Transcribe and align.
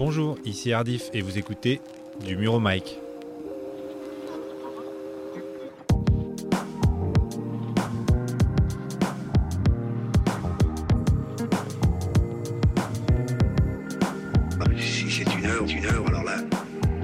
Bonjour, 0.00 0.38
ici 0.46 0.72
Ardif 0.72 1.10
et 1.12 1.20
vous 1.20 1.36
écoutez 1.36 1.78
du 2.24 2.34
mur 2.34 2.54
au 2.54 2.58
mic. 2.58 2.98
Bah, 14.58 14.64
si 14.78 15.10
c'est 15.10 15.34
une 15.34 15.44
heure, 15.44 15.66
une 15.68 15.84
heure, 15.84 16.06
alors 16.06 16.24
là, 16.24 16.36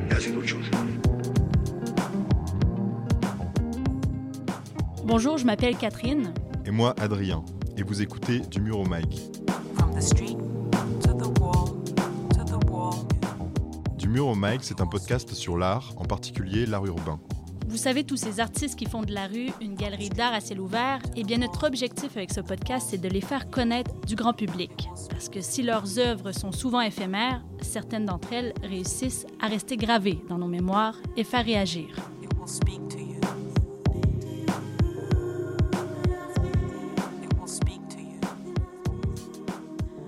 là 0.08 0.16
c'est 0.18 0.34
autre 0.34 0.46
chose. 0.46 0.64
Bonjour, 5.04 5.36
je 5.36 5.44
m'appelle 5.44 5.76
Catherine. 5.76 6.32
Et 6.64 6.70
moi, 6.70 6.94
Adrien. 6.98 7.44
Et 7.76 7.82
vous 7.82 8.00
écoutez 8.00 8.40
Du 8.40 8.62
mur 8.62 8.78
au 8.78 8.86
mic. 8.86 9.20
From 9.74 9.94
the 9.94 10.00
street 10.00 10.45
mur 14.16 14.28
au 14.28 14.34
mic, 14.34 14.60
c'est 14.62 14.80
un 14.80 14.86
podcast 14.86 15.30
sur 15.34 15.58
l'art, 15.58 15.92
en 15.98 16.06
particulier 16.06 16.64
l'art 16.64 16.86
urbain. 16.86 17.20
Vous 17.68 17.76
savez, 17.76 18.02
tous 18.02 18.16
ces 18.16 18.40
artistes 18.40 18.74
qui 18.74 18.86
font 18.86 19.02
de 19.02 19.12
la 19.12 19.26
rue 19.26 19.50
une 19.60 19.74
galerie 19.74 20.08
d'art 20.08 20.32
à 20.32 20.40
ciel 20.40 20.58
ouvert, 20.58 21.00
eh 21.16 21.22
bien 21.22 21.36
notre 21.36 21.66
objectif 21.66 22.16
avec 22.16 22.32
ce 22.32 22.40
podcast, 22.40 22.86
c'est 22.88 22.98
de 22.98 23.10
les 23.10 23.20
faire 23.20 23.50
connaître 23.50 23.92
du 24.06 24.14
grand 24.14 24.32
public. 24.32 24.88
Parce 25.10 25.28
que 25.28 25.42
si 25.42 25.62
leurs 25.62 25.98
œuvres 25.98 26.32
sont 26.32 26.50
souvent 26.50 26.80
éphémères, 26.80 27.44
certaines 27.60 28.06
d'entre 28.06 28.32
elles 28.32 28.54
réussissent 28.62 29.26
à 29.38 29.48
rester 29.48 29.76
gravées 29.76 30.18
dans 30.30 30.38
nos 30.38 30.48
mémoires 30.48 30.96
et 31.18 31.22
faire 31.22 31.44
réagir. 31.44 31.88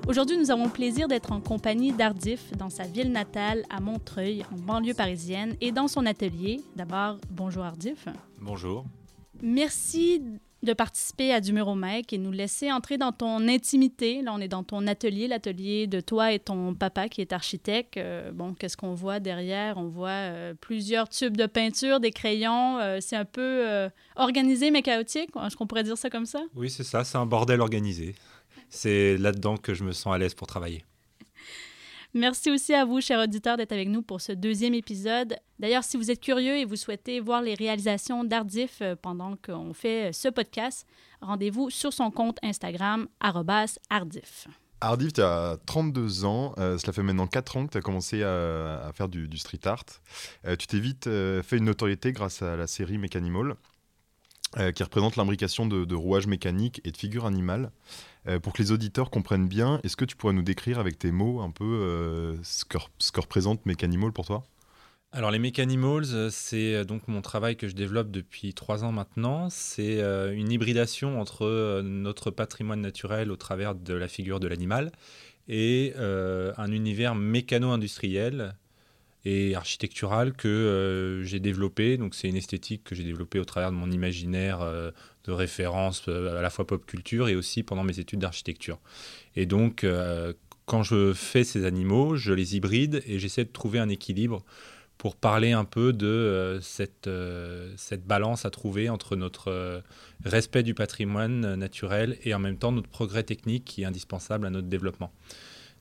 Aujourd'hui, 0.09 0.39
nous 0.39 0.51
avons 0.51 0.65
le 0.65 0.71
plaisir 0.71 1.07
d'être 1.07 1.33
en 1.33 1.41
compagnie 1.43 1.93
d'Ardif 1.93 2.57
dans 2.57 2.71
sa 2.71 2.85
ville 2.85 3.13
natale 3.13 3.65
à 3.69 3.79
Montreuil, 3.79 4.43
en 4.51 4.57
banlieue 4.57 4.95
parisienne, 4.95 5.55
et 5.61 5.71
dans 5.71 5.87
son 5.87 6.07
atelier. 6.07 6.63
D'abord, 6.77 7.19
bonjour 7.29 7.63
Ardif. 7.63 8.09
Bonjour. 8.41 8.87
Merci 9.43 10.23
de 10.63 10.73
participer 10.73 11.35
à 11.35 11.43
du 11.43 11.53
mur 11.53 11.69
au 11.69 11.75
mec 11.75 12.15
et 12.15 12.19
nous 12.19 12.33
laisser 12.33 12.73
entrer 12.73 12.97
dans 12.97 13.13
ton 13.13 13.47
intimité. 13.49 14.23
Là, 14.23 14.33
on 14.35 14.41
est 14.41 14.49
dans 14.49 14.65
ton 14.65 14.87
atelier, 14.87 15.29
l'atelier 15.29 15.87
de 15.87 16.01
toi 16.01 16.33
et 16.33 16.39
ton 16.39 16.75
papa 16.75 17.11
qui 17.11 17.21
est 17.21 17.35
architecte. 17.35 17.99
Euh, 17.99 18.33
bon, 18.33 18.55
qu'est-ce 18.55 18.79
qu'on 18.79 18.95
voit 18.95 19.21
derrière? 19.21 19.77
On 19.77 19.89
voit 19.89 20.09
euh, 20.09 20.55
plusieurs 20.59 21.11
tubes 21.11 21.37
de 21.37 21.45
peinture, 21.45 22.01
des 22.01 22.13
crayons. 22.13 22.79
Euh, 22.79 22.99
c'est 23.03 23.17
un 23.17 23.27
peu 23.27 23.89
organisé 24.17 24.71
mais 24.71 24.81
chaotique? 24.81 25.29
Est-ce 25.45 25.55
qu'on 25.55 25.67
pourrait 25.67 25.85
dire 25.85 25.99
ça 25.99 26.09
comme 26.09 26.27
ça? 26.27 26.41
Oui, 26.57 26.71
c'est 26.71 26.83
ça, 26.83 27.05
c'est 27.05 27.19
un 27.19 27.27
bordel 27.27 27.61
organisé. 27.61 28.15
C'est 28.71 29.17
là-dedans 29.17 29.57
que 29.57 29.75
je 29.75 29.85
me 29.85 29.93
sens 29.93 30.15
à 30.15 30.19
l'aise 30.19 30.35
pour 30.35 30.47
travailler. 30.47 30.85
Merci 32.15 32.51
aussi 32.51 32.73
à 32.75 32.85
vous, 32.87 33.01
chers 33.03 33.21
auditeurs, 33.21 33.57
d'être 33.59 33.73
avec 33.73 33.89
nous 33.89 34.01
pour 34.03 34.21
ce 34.21 34.33
deuxième 34.33 34.73
épisode. 34.75 35.37
D'ailleurs, 35.59 35.85
si 35.85 35.97
vous 35.99 36.11
êtes 36.11 36.21
curieux 36.21 36.57
et 36.57 36.65
vous 36.65 36.77
souhaitez 36.77 37.21
voir 37.21 37.43
les 37.43 37.55
réalisations 37.55 38.25
d'Ardif 38.25 38.79
euh, 38.81 38.97
pendant 39.01 39.37
qu'on 39.37 39.75
fait 39.75 40.09
euh, 40.09 40.13
ce 40.13 40.29
podcast, 40.29 40.87
rendez-vous 41.21 41.69
sur 41.69 41.93
son 41.93 42.11
compte 42.11 42.39
Instagram, 42.43 43.09
arrobas 43.21 43.79
ardif. 43.91 44.49
Ardif, 44.81 45.13
tu 45.13 45.21
as 45.21 45.59
32 45.67 46.25
ans. 46.25 46.55
euh, 46.59 46.79
cela 46.79 46.93
fait 46.95 47.03
maintenant 47.03 47.27
4 47.27 47.57
ans 47.59 47.67
que 47.67 47.73
tu 47.73 47.79
as 47.79 47.83
commencé 47.83 48.23
à, 48.23 48.87
à 48.87 48.93
faire 48.95 49.09
du, 49.09 49.29
du 49.29 49.37
street 49.37 49.61
art. 49.67 49.85
Euh, 50.47 50.57
tu 50.57 50.67
t'es 50.67 50.79
vite 50.81 51.09
euh, 51.09 51.43
fait 51.43 51.59
une 51.59 51.65
notoriété 51.65 52.13
grâce 52.13 52.41
à 52.41 52.57
la 52.57 52.67
série 52.67 52.97
Mechanimal, 52.97 53.55
euh, 54.57 54.73
qui 54.73 54.83
représente 54.83 55.17
l'imbrication 55.17 55.67
de, 55.67 55.85
de 55.85 55.95
rouages 55.95 56.27
mécaniques 56.27 56.81
et 56.85 56.91
de 56.91 56.97
figures 56.97 57.27
animales. 57.27 57.71
Euh, 58.29 58.39
pour 58.39 58.53
que 58.53 58.63
les 58.63 58.73
auditeurs 58.73 59.11
comprennent 59.11 59.49
bien, 59.49 59.81
est-ce 59.85 59.97
que 59.97 60.05
tu 60.05 60.15
pourrais 60.17 60.35
nous 60.35 60.43
décrire 60.43 60.79
avec 60.79 60.99
tes 60.99 61.13
mots 61.13 61.41
un 61.41 61.51
peu 61.51 61.65
euh, 61.65 62.37
ce, 62.43 62.65
que, 62.65 62.79
représente 63.21 63.65
Mechanimal 63.65 64.13
pour 64.13 64.27
toi? 64.27 64.45
Alors 65.13 65.31
les 65.31 65.39
Mechanimals, 65.39 66.13
euh, 66.13 66.29
c'est 66.31 66.85
donc 66.85 67.09
mon 67.09 67.23
travail 67.23 67.57
que 67.57 67.67
je 67.67 67.75
développe 67.75 68.11
depuis 68.11 68.53
trois 68.53 68.85
ans 68.85 68.93
maintenant. 68.93 69.49
C'est 69.49 70.01
une 70.35 70.53
hybridation 70.53 71.19
entre 71.21 71.81
notre 71.83 72.31
patrimoine 72.31 72.83
naturel 72.83 73.31
au 73.31 73.37
travers 73.37 73.75
de 73.75 73.95
la 73.95 74.09
figure 74.09 74.41
de 74.41 74.49
l'animal 74.49 74.93
et 75.49 75.95
un 75.97 76.71
univers 76.71 77.15
mécano-industriel 77.15 78.55
et 79.25 79.55
architectural 79.55 80.35
que 80.35 81.23
j'ai 81.25 81.41
développé. 81.41 81.97
Donc 81.97 82.15
c'est 82.15 82.29
une 82.29 82.37
esthétique 82.37 82.85
que 82.85 82.95
j'ai 82.95 83.05
développée 83.05 83.39
au 83.39 83.47
travers 83.47 83.71
de 83.71 83.77
mon 83.77 83.91
imaginaire 83.91 84.61
de 85.29 85.33
référence 85.33 86.05
euh, 86.09 86.39
à 86.39 86.43
la 86.43 86.51
fois 86.51 86.67
pop 86.67 86.85
culture 86.87 87.29
et 87.29 87.37
aussi 87.37 87.63
pendant 87.63 87.85
mes 87.85 88.01
études 88.01 88.21
d'architecture. 88.21 88.79
Et 89.37 89.47
donc 89.47 89.85
euh, 89.85 90.33
quand 90.65 90.83
je 90.83 91.13
fais 91.13 91.45
ces 91.45 91.65
animaux, 91.65 92.17
je 92.17 92.33
les 92.33 92.57
hybride 92.57 93.03
et 93.07 93.19
j'essaie 93.19 93.45
de 93.45 93.53
trouver 93.53 93.79
un 93.79 93.91
équilibre 93.91 94.43
pour 94.97 95.15
parler 95.15 95.53
un 95.53 95.65
peu 95.65 95.93
de 95.93 96.07
euh, 96.07 96.61
cette, 96.61 97.11
cette 97.77 98.07
balance 98.07 98.47
à 98.47 98.51
trouver 98.51 98.89
entre 98.89 99.17
notre 99.17 99.83
respect 100.25 100.63
du 100.63 100.75
patrimoine 100.75 101.55
naturel 101.55 102.19
et 102.25 102.35
en 102.35 102.39
même 102.39 102.57
temps 102.57 102.73
notre 102.73 102.89
progrès 102.89 103.23
technique 103.23 103.65
qui 103.65 103.83
est 103.83 103.87
indispensable 103.87 104.47
à 104.47 104.51
notre 104.51 104.69
développement. 104.69 105.13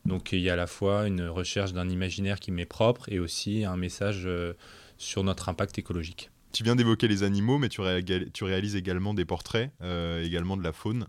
Donc 0.06 0.34
il 0.34 0.40
y 0.40 0.50
a 0.50 0.53
à 0.53 0.57
la 0.57 0.68
fois 0.68 1.07
une 1.07 1.24
recherche 1.24 1.74
d'un 1.74 1.90
imaginaire 1.90 2.40
qui 2.40 2.52
m'est 2.52 2.66
propre 2.66 3.09
et 3.09 3.19
aussi 3.19 3.66
un 3.66 3.78
message 3.78 4.30
sur 4.97 5.24
notre 5.24 5.50
impact 5.50 5.80
écologique. 5.80 6.30
Tu 6.52 6.63
viens 6.63 6.75
d'évoquer 6.75 7.08
les 7.08 7.24
animaux, 7.24 7.58
mais 7.58 7.69
tu, 7.69 7.81
réa- 7.81 8.31
tu 8.31 8.44
réalises 8.44 8.75
également 8.75 9.13
des 9.13 9.25
portraits, 9.25 9.72
euh, 9.81 10.24
également 10.24 10.58
de 10.58 10.63
la 10.63 10.74
faune. 10.74 11.08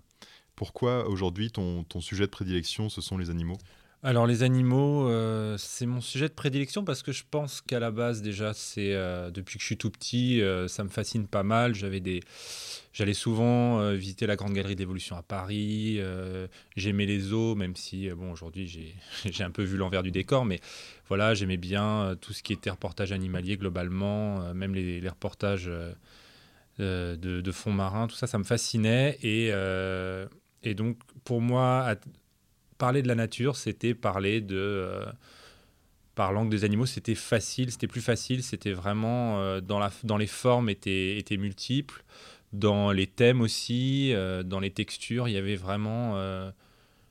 Pourquoi 0.56 1.09
aujourd'hui 1.09 1.50
ton 1.50 1.84
sujet 2.00 2.25
de 2.25 2.31
prédilection, 2.31 2.88
ce 2.88 3.00
sont 3.00 3.16
les 3.19 3.31
animaux? 3.31 3.59
Alors 4.04 4.28
les 4.28 4.44
animaux, 4.44 5.09
euh, 5.09 5.56
c'est 5.59 5.84
mon 5.84 6.00
sujet 6.00 6.28
de 6.28 6.32
prédilection 6.32 6.84
parce 6.84 7.03
que 7.03 7.10
je 7.10 7.25
pense 7.28 7.60
qu'à 7.60 7.81
la 7.81 7.91
base 7.91 8.22
déjà, 8.22 8.54
c'est 8.54 8.94
euh, 8.94 9.32
depuis 9.32 9.56
que 9.56 9.62
je 9.62 9.66
suis 9.66 9.76
tout 9.76 9.91
petit, 9.91 10.41
euh, 10.41 10.69
ça 10.69 10.84
me 10.84 10.88
fascine 10.88 11.26
pas 11.26 11.42
mal. 11.42 11.75
J'avais 11.75 11.98
des, 11.98 12.20
j'allais 12.92 13.12
souvent 13.12 13.91
visiter 13.94 14.28
la 14.28 14.36
grande 14.36 14.53
galerie 14.53 14.76
d'évolution 14.76 15.16
à 15.16 15.22
Paris. 15.22 16.00
j'aimais 16.76 17.06
les 17.06 17.19
zoos, 17.19 17.56
même 17.56 17.75
si 17.75 18.09
bon 18.10 18.31
aujourd'hui 18.31 18.69
j'ai, 18.69 18.94
j'ai 19.28 19.42
un 19.42 19.50
peu 19.50 19.64
vu 19.64 19.76
l'envers 19.76 20.04
du 20.04 20.12
décor, 20.12 20.44
mais 20.44 20.60
voilà, 21.09 21.34
j'aimais 21.34 21.56
bien 21.56 22.16
tout 22.20 22.32
ce 22.32 22.44
qui 22.44 22.53
était 22.53 22.70
reportage 22.70 23.10
animalier 23.10 23.56
globalement, 23.56 24.54
même 24.54 24.76
les, 24.76 25.09
reportages 25.09 25.69
de, 26.78 27.16
de 27.16 27.53
fonds 27.53 27.72
marins, 27.72 28.06
tout 28.06 28.15
ça, 28.16 28.28
ça 28.28 28.38
me 28.38 28.44
fascinait 28.44 29.19
et 29.25 29.53
et 30.62 30.75
donc 30.75 30.98
pour 31.25 31.41
moi 31.41 31.97
parler 32.78 33.03
de 33.03 33.09
la 33.09 33.15
nature, 33.15 33.56
c'était 33.56 33.94
parler 33.94 34.41
de. 34.41 34.56
euh, 34.56 35.06
par 36.15 36.33
l'angle 36.33 36.50
des 36.50 36.65
animaux, 36.65 36.87
c'était 36.87 37.15
facile, 37.15 37.71
c'était 37.71 37.87
plus 37.87 38.00
facile, 38.00 38.43
c'était 38.43 38.72
vraiment. 38.72 39.41
euh, 39.41 39.61
dans, 39.61 40.16
les 40.16 40.27
formes, 40.27 40.71
étaient, 40.71 41.25
multiples. 41.37 42.05
Dans 42.53 42.93
les 42.93 43.06
thèmes 43.06 43.43
aussi, 43.43 44.12
euh, 44.15 44.43
dans 44.43 44.61
les 44.61 44.71
textures, 44.71 45.28
il 45.28 45.33
y 45.33 45.37
avait 45.37 45.56
vraiment. 45.56 46.16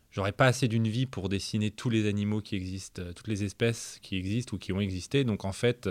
J'aurais 0.10 0.32
pas 0.32 0.48
assez 0.48 0.68
d'une 0.68 0.88
vie 0.88 1.06
pour 1.06 1.30
dessiner 1.30 1.70
tous 1.70 1.92
les 1.92 2.08
animaux 2.08 2.42
qui 2.42 2.56
existent, 2.56 3.04
toutes 3.16 3.28
les 3.28 3.44
espèces 3.44 4.00
qui 4.02 4.18
existent 4.18 4.56
ou 4.56 4.60
qui 4.60 4.74
ont 4.74 4.80
existé. 4.80 5.24
Donc 5.24 5.46
en 5.46 5.52
fait, 5.52 5.88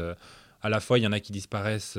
à 0.63 0.69
la 0.69 0.81
fois, 0.81 0.99
il 0.99 1.03
y 1.03 1.07
en 1.07 1.13
a 1.13 1.21
qui 1.21 1.31
disparaissent 1.33 1.99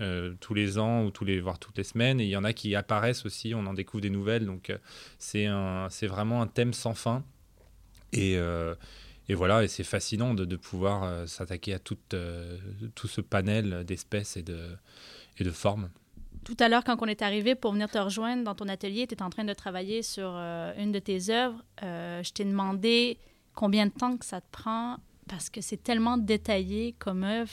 euh, 0.00 0.34
tous 0.40 0.54
les 0.54 0.78
ans 0.78 1.04
ou 1.04 1.10
tous 1.10 1.24
les, 1.24 1.40
voire 1.40 1.58
toutes 1.58 1.76
les 1.76 1.84
semaines, 1.84 2.20
et 2.20 2.24
il 2.24 2.30
y 2.30 2.36
en 2.36 2.44
a 2.44 2.52
qui 2.52 2.74
apparaissent 2.74 3.26
aussi, 3.26 3.54
on 3.54 3.66
en 3.66 3.74
découvre 3.74 4.00
des 4.00 4.10
nouvelles. 4.10 4.46
Donc 4.46 4.70
euh, 4.70 4.78
c'est 5.18 5.46
c'est 5.90 6.06
vraiment 6.06 6.40
un 6.42 6.46
thème 6.46 6.72
sans 6.72 6.94
fin. 6.94 7.22
Et, 8.12 8.36
euh, 8.36 8.74
et 9.28 9.34
voilà, 9.34 9.62
et 9.62 9.68
c'est 9.68 9.84
fascinant 9.84 10.34
de, 10.34 10.44
de 10.44 10.56
pouvoir 10.56 11.28
s'attaquer 11.28 11.74
à 11.74 11.78
tout, 11.78 11.98
tout 12.94 13.08
ce 13.08 13.20
panel 13.20 13.84
d'espèces 13.84 14.36
et 14.36 14.42
de, 14.42 14.58
et 15.38 15.44
de 15.44 15.50
formes. 15.50 15.90
Tout 16.42 16.56
à 16.58 16.68
l'heure, 16.68 16.82
quand 16.82 16.96
on 17.00 17.06
est 17.06 17.22
arrivé 17.22 17.54
pour 17.54 17.72
venir 17.72 17.88
te 17.88 17.98
rejoindre 17.98 18.42
dans 18.42 18.56
ton 18.56 18.66
atelier, 18.66 19.06
tu 19.06 19.14
étais 19.14 19.22
en 19.22 19.30
train 19.30 19.44
de 19.44 19.52
travailler 19.52 20.02
sur 20.02 20.30
une 20.30 20.90
de 20.90 20.98
tes 20.98 21.30
œuvres. 21.30 21.62
Je 21.82 22.32
t'ai 22.32 22.44
demandé 22.44 23.18
combien 23.54 23.86
de 23.86 23.92
temps 23.92 24.16
que 24.16 24.24
ça 24.24 24.40
te 24.40 24.50
prend 24.50 24.98
parce 25.28 25.50
que 25.50 25.60
c'est 25.60 25.80
tellement 25.80 26.16
détaillé 26.18 26.96
comme 26.98 27.22
œuvre. 27.22 27.52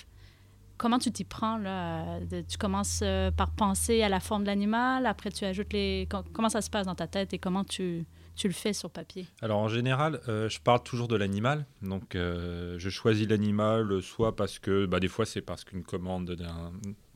Comment 0.77 0.99
tu 0.99 1.11
t'y 1.11 1.23
prends 1.23 1.57
là 1.57 2.19
de- 2.19 2.41
Tu 2.41 2.57
commences 2.57 2.99
euh, 3.03 3.31
par 3.31 3.51
penser 3.51 4.01
à 4.03 4.09
la 4.09 4.19
forme 4.19 4.43
de 4.43 4.47
l'animal, 4.47 5.05
après 5.05 5.31
tu 5.31 5.43
ajoutes 5.45 5.73
les. 5.73 6.07
com- 6.09 6.23
Comment 6.33 6.49
ça 6.49 6.61
se 6.61 6.69
passe 6.69 6.85
dans 6.85 6.95
ta 6.95 7.07
tête 7.07 7.33
et 7.33 7.39
comment 7.39 7.63
tu, 7.63 8.05
tu 8.35 8.47
le 8.47 8.53
fais 8.53 8.73
sur 8.73 8.89
papier? 8.91 9.25
Alors 9.41 9.57
en 9.57 9.67
général, 9.69 10.19
euh, 10.27 10.47
je 10.49 10.59
parle 10.59 10.83
toujours 10.83 11.07
de 11.07 11.15
l'animal. 11.15 11.65
Donc 11.81 12.15
euh, 12.15 12.75
je 12.77 12.89
choisis 12.89 13.27
l'animal 13.27 13.91
euh, 13.91 14.01
soit 14.01 14.35
parce 14.35 14.59
que, 14.59 14.85
bah, 14.85 14.99
des 14.99 15.07
fois 15.07 15.25
c'est 15.25 15.41
parce 15.41 15.63
qu'une 15.63 15.83
commande 15.83 16.31
d'un 16.31 16.71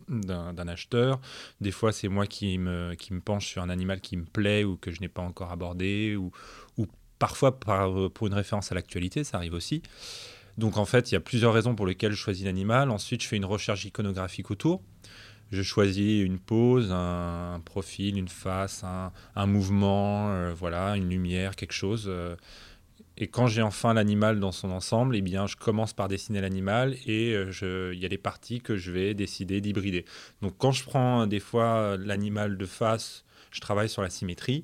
d'un 0.09 0.67
acheteur, 0.67 1.21
des 1.61 1.71
fois 1.71 1.93
c'est 1.93 2.09
moi 2.09 2.25
qui 2.27 2.57
me, 2.57 2.95
qui 2.95 3.13
me 3.13 3.21
penche 3.21 3.47
sur 3.47 3.61
un 3.61 3.69
animal 3.69 4.01
qui 4.01 4.17
me 4.17 4.25
plaît 4.25 4.65
ou 4.65 4.75
que 4.75 4.91
je 4.91 4.99
n'ai 4.99 5.07
pas 5.07 5.21
encore 5.21 5.51
abordé, 5.53 6.17
ou, 6.17 6.31
ou 6.77 6.85
parfois 7.17 7.57
par, 7.57 7.93
pour 8.11 8.27
une 8.27 8.33
référence 8.33 8.73
à 8.73 8.75
l'actualité, 8.75 9.23
ça 9.23 9.37
arrive 9.37 9.53
aussi. 9.53 9.81
Donc 10.57 10.77
en 10.77 10.85
fait, 10.85 11.11
il 11.11 11.15
y 11.15 11.17
a 11.17 11.21
plusieurs 11.21 11.53
raisons 11.53 11.75
pour 11.75 11.85
lesquelles 11.85 12.11
je 12.11 12.17
choisis 12.17 12.45
l'animal. 12.45 12.89
Ensuite, 12.89 13.23
je 13.23 13.27
fais 13.27 13.37
une 13.37 13.45
recherche 13.45 13.85
iconographique 13.85 14.51
autour. 14.51 14.81
Je 15.51 15.63
choisis 15.63 16.23
une 16.23 16.39
pose, 16.39 16.91
un, 16.91 17.61
profil, 17.65 18.17
une 18.17 18.29
face, 18.29 18.85
un, 19.35 19.45
mouvement, 19.45 20.29
euh, 20.29 20.53
voilà, 20.53 20.95
une 20.95 21.09
lumière, 21.09 21.55
quelque 21.55 21.73
chose. 21.73 22.05
euh, 22.07 22.35
et 23.17 23.27
quand 23.27 23.47
j'ai 23.47 23.61
enfin 23.61 23.93
l'animal 23.93 24.39
dans 24.39 24.53
son 24.53 24.71
ensemble, 24.71 25.15
eh 25.15 25.21
bien, 25.21 25.45
je 25.45 25.55
commence 25.55 25.93
par 25.93 26.07
dessiner 26.07 26.41
l'animal 26.41 26.95
et 27.05 27.35
euh, 27.35 27.91
il 27.93 27.99
y 27.99 28.05
a 28.05 28.07
les 28.07 28.17
parties 28.17 28.61
que 28.61 28.77
je 28.77 28.91
vais 28.91 29.13
décider 29.13 29.61
d'hybrider. 29.61 30.05
Donc, 30.41 30.55
quand 30.57 30.71
je 30.71 30.83
prends 30.85 31.27
des 31.27 31.41
fois 31.41 31.97
l'animal 31.97 32.57
de 32.57 32.65
face, 32.65 33.23
je 33.51 33.59
travaille 33.59 33.89
sur 33.89 34.01
la 34.01 34.09
symétrie. 34.09 34.63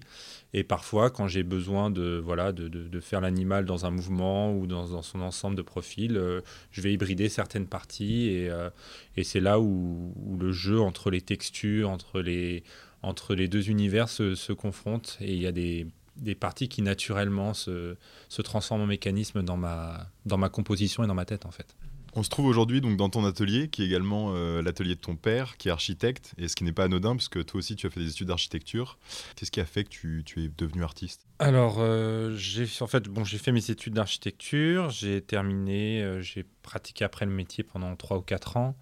Et 0.53 0.63
parfois, 0.63 1.09
quand 1.09 1.27
j'ai 1.27 1.43
besoin 1.43 1.89
de, 1.89 2.21
voilà, 2.23 2.51
de, 2.51 2.67
de- 2.67 2.99
faire 2.99 3.21
l'animal 3.21 3.65
dans 3.65 3.85
un 3.85 3.91
mouvement 3.91 4.53
ou 4.55 4.65
dans, 4.65 5.01
son 5.01 5.21
ensemble 5.21 5.55
de 5.55 5.61
profils, 5.61 6.17
euh, 6.17 6.41
je 6.71 6.81
vais 6.81 6.93
hybrider 6.93 7.29
certaines 7.29 7.67
parties. 7.67 8.29
Et, 8.29 8.49
euh, 8.49 8.69
et 9.17 9.23
c'est 9.23 9.39
là 9.39 9.59
où, 9.59 10.13
où 10.15 10.37
le 10.37 10.51
jeu 10.51 10.79
entre 10.79 11.11
les 11.11 11.21
textures, 11.21 11.89
entre 11.89 12.21
les, 12.21 12.63
entre 13.03 13.35
les 13.35 13.47
deux 13.47 13.69
univers 13.69 14.09
se, 14.09 14.35
se 14.35 14.53
confronte. 14.53 15.17
Et 15.21 15.33
il 15.33 15.41
y 15.41 15.47
a 15.47 15.51
des, 15.51 15.85
des 16.15 16.35
parties 16.35 16.69
qui 16.69 16.81
naturellement 16.81 17.53
se, 17.53 17.95
se 18.29 18.41
transforment 18.41 18.81
en 18.81 18.87
mécanisme 18.87 19.43
dans 19.43 19.57
ma, 19.57 20.07
dans 20.25 20.37
ma 20.37 20.49
composition 20.49 21.03
et 21.03 21.07
dans 21.07 21.13
ma 21.13 21.25
tête, 21.25 21.45
en 21.45 21.51
fait. 21.51 21.75
On 22.17 22.23
se 22.23 22.29
trouve 22.29 22.47
aujourd'hui 22.47 22.81
donc 22.81 22.97
dans 22.97 23.09
ton 23.09 23.23
atelier, 23.25 23.67
qui 23.67 23.83
est 23.83 23.85
également 23.85 24.31
euh, 24.33 24.63
l'atelier 24.63 24.95
de 24.95 24.99
ton 24.99 25.15
père, 25.15 25.55
qui 25.57 25.67
est 25.67 25.71
architecte, 25.71 26.33
et 26.39 26.47
ce 26.47 26.55
qui 26.55 26.63
n'est 26.63 26.71
pas 26.71 26.85
anodin, 26.85 27.15
puisque 27.15 27.45
toi 27.45 27.59
aussi 27.59 27.75
tu 27.75 27.85
as 27.85 27.91
fait 27.91 27.99
des 27.99 28.09
études 28.09 28.29
d'architecture. 28.29 28.97
Qu'est-ce 29.35 29.51
qui 29.51 29.59
a 29.59 29.65
fait 29.65 29.83
que 29.83 29.89
tu, 29.89 30.23
es 30.37 30.49
devenu 30.57 30.83
artiste? 30.83 31.27
Alors, 31.37 31.75
euh, 31.77 32.35
j'ai 32.35 32.65
en 32.81 32.87
fait, 32.87 33.07
bon, 33.07 33.23
j'ai 33.23 33.37
fait 33.37 33.51
mes 33.51 33.69
études 33.69 33.93
d'architecture, 33.93 34.89
j'ai 34.89 35.21
terminé, 35.21 36.01
euh, 36.01 36.19
j'ai 36.19 36.43
pratiqué 36.63 37.05
après 37.05 37.27
le 37.27 37.31
métier 37.31 37.63
pendant 37.63 37.95
3 37.95 38.17
ou 38.17 38.21
4 38.21 38.57
ans. 38.57 38.75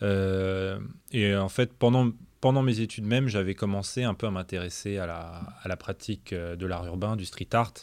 Et 0.00 1.36
en 1.36 1.48
fait, 1.50 1.74
pendant, 1.74 2.10
pendant 2.40 2.62
mes 2.62 2.80
études 2.80 3.04
même, 3.04 3.28
j'avais 3.28 3.54
commencé 3.54 4.02
un 4.02 4.14
peu 4.14 4.26
à 4.26 4.30
m'intéresser 4.30 4.96
à 4.96 5.04
la, 5.04 5.42
à 5.62 5.68
la 5.68 5.76
pratique 5.76 6.32
de 6.32 6.66
l'art 6.66 6.86
urbain, 6.86 7.16
du 7.16 7.26
street 7.26 7.48
art. 7.52 7.74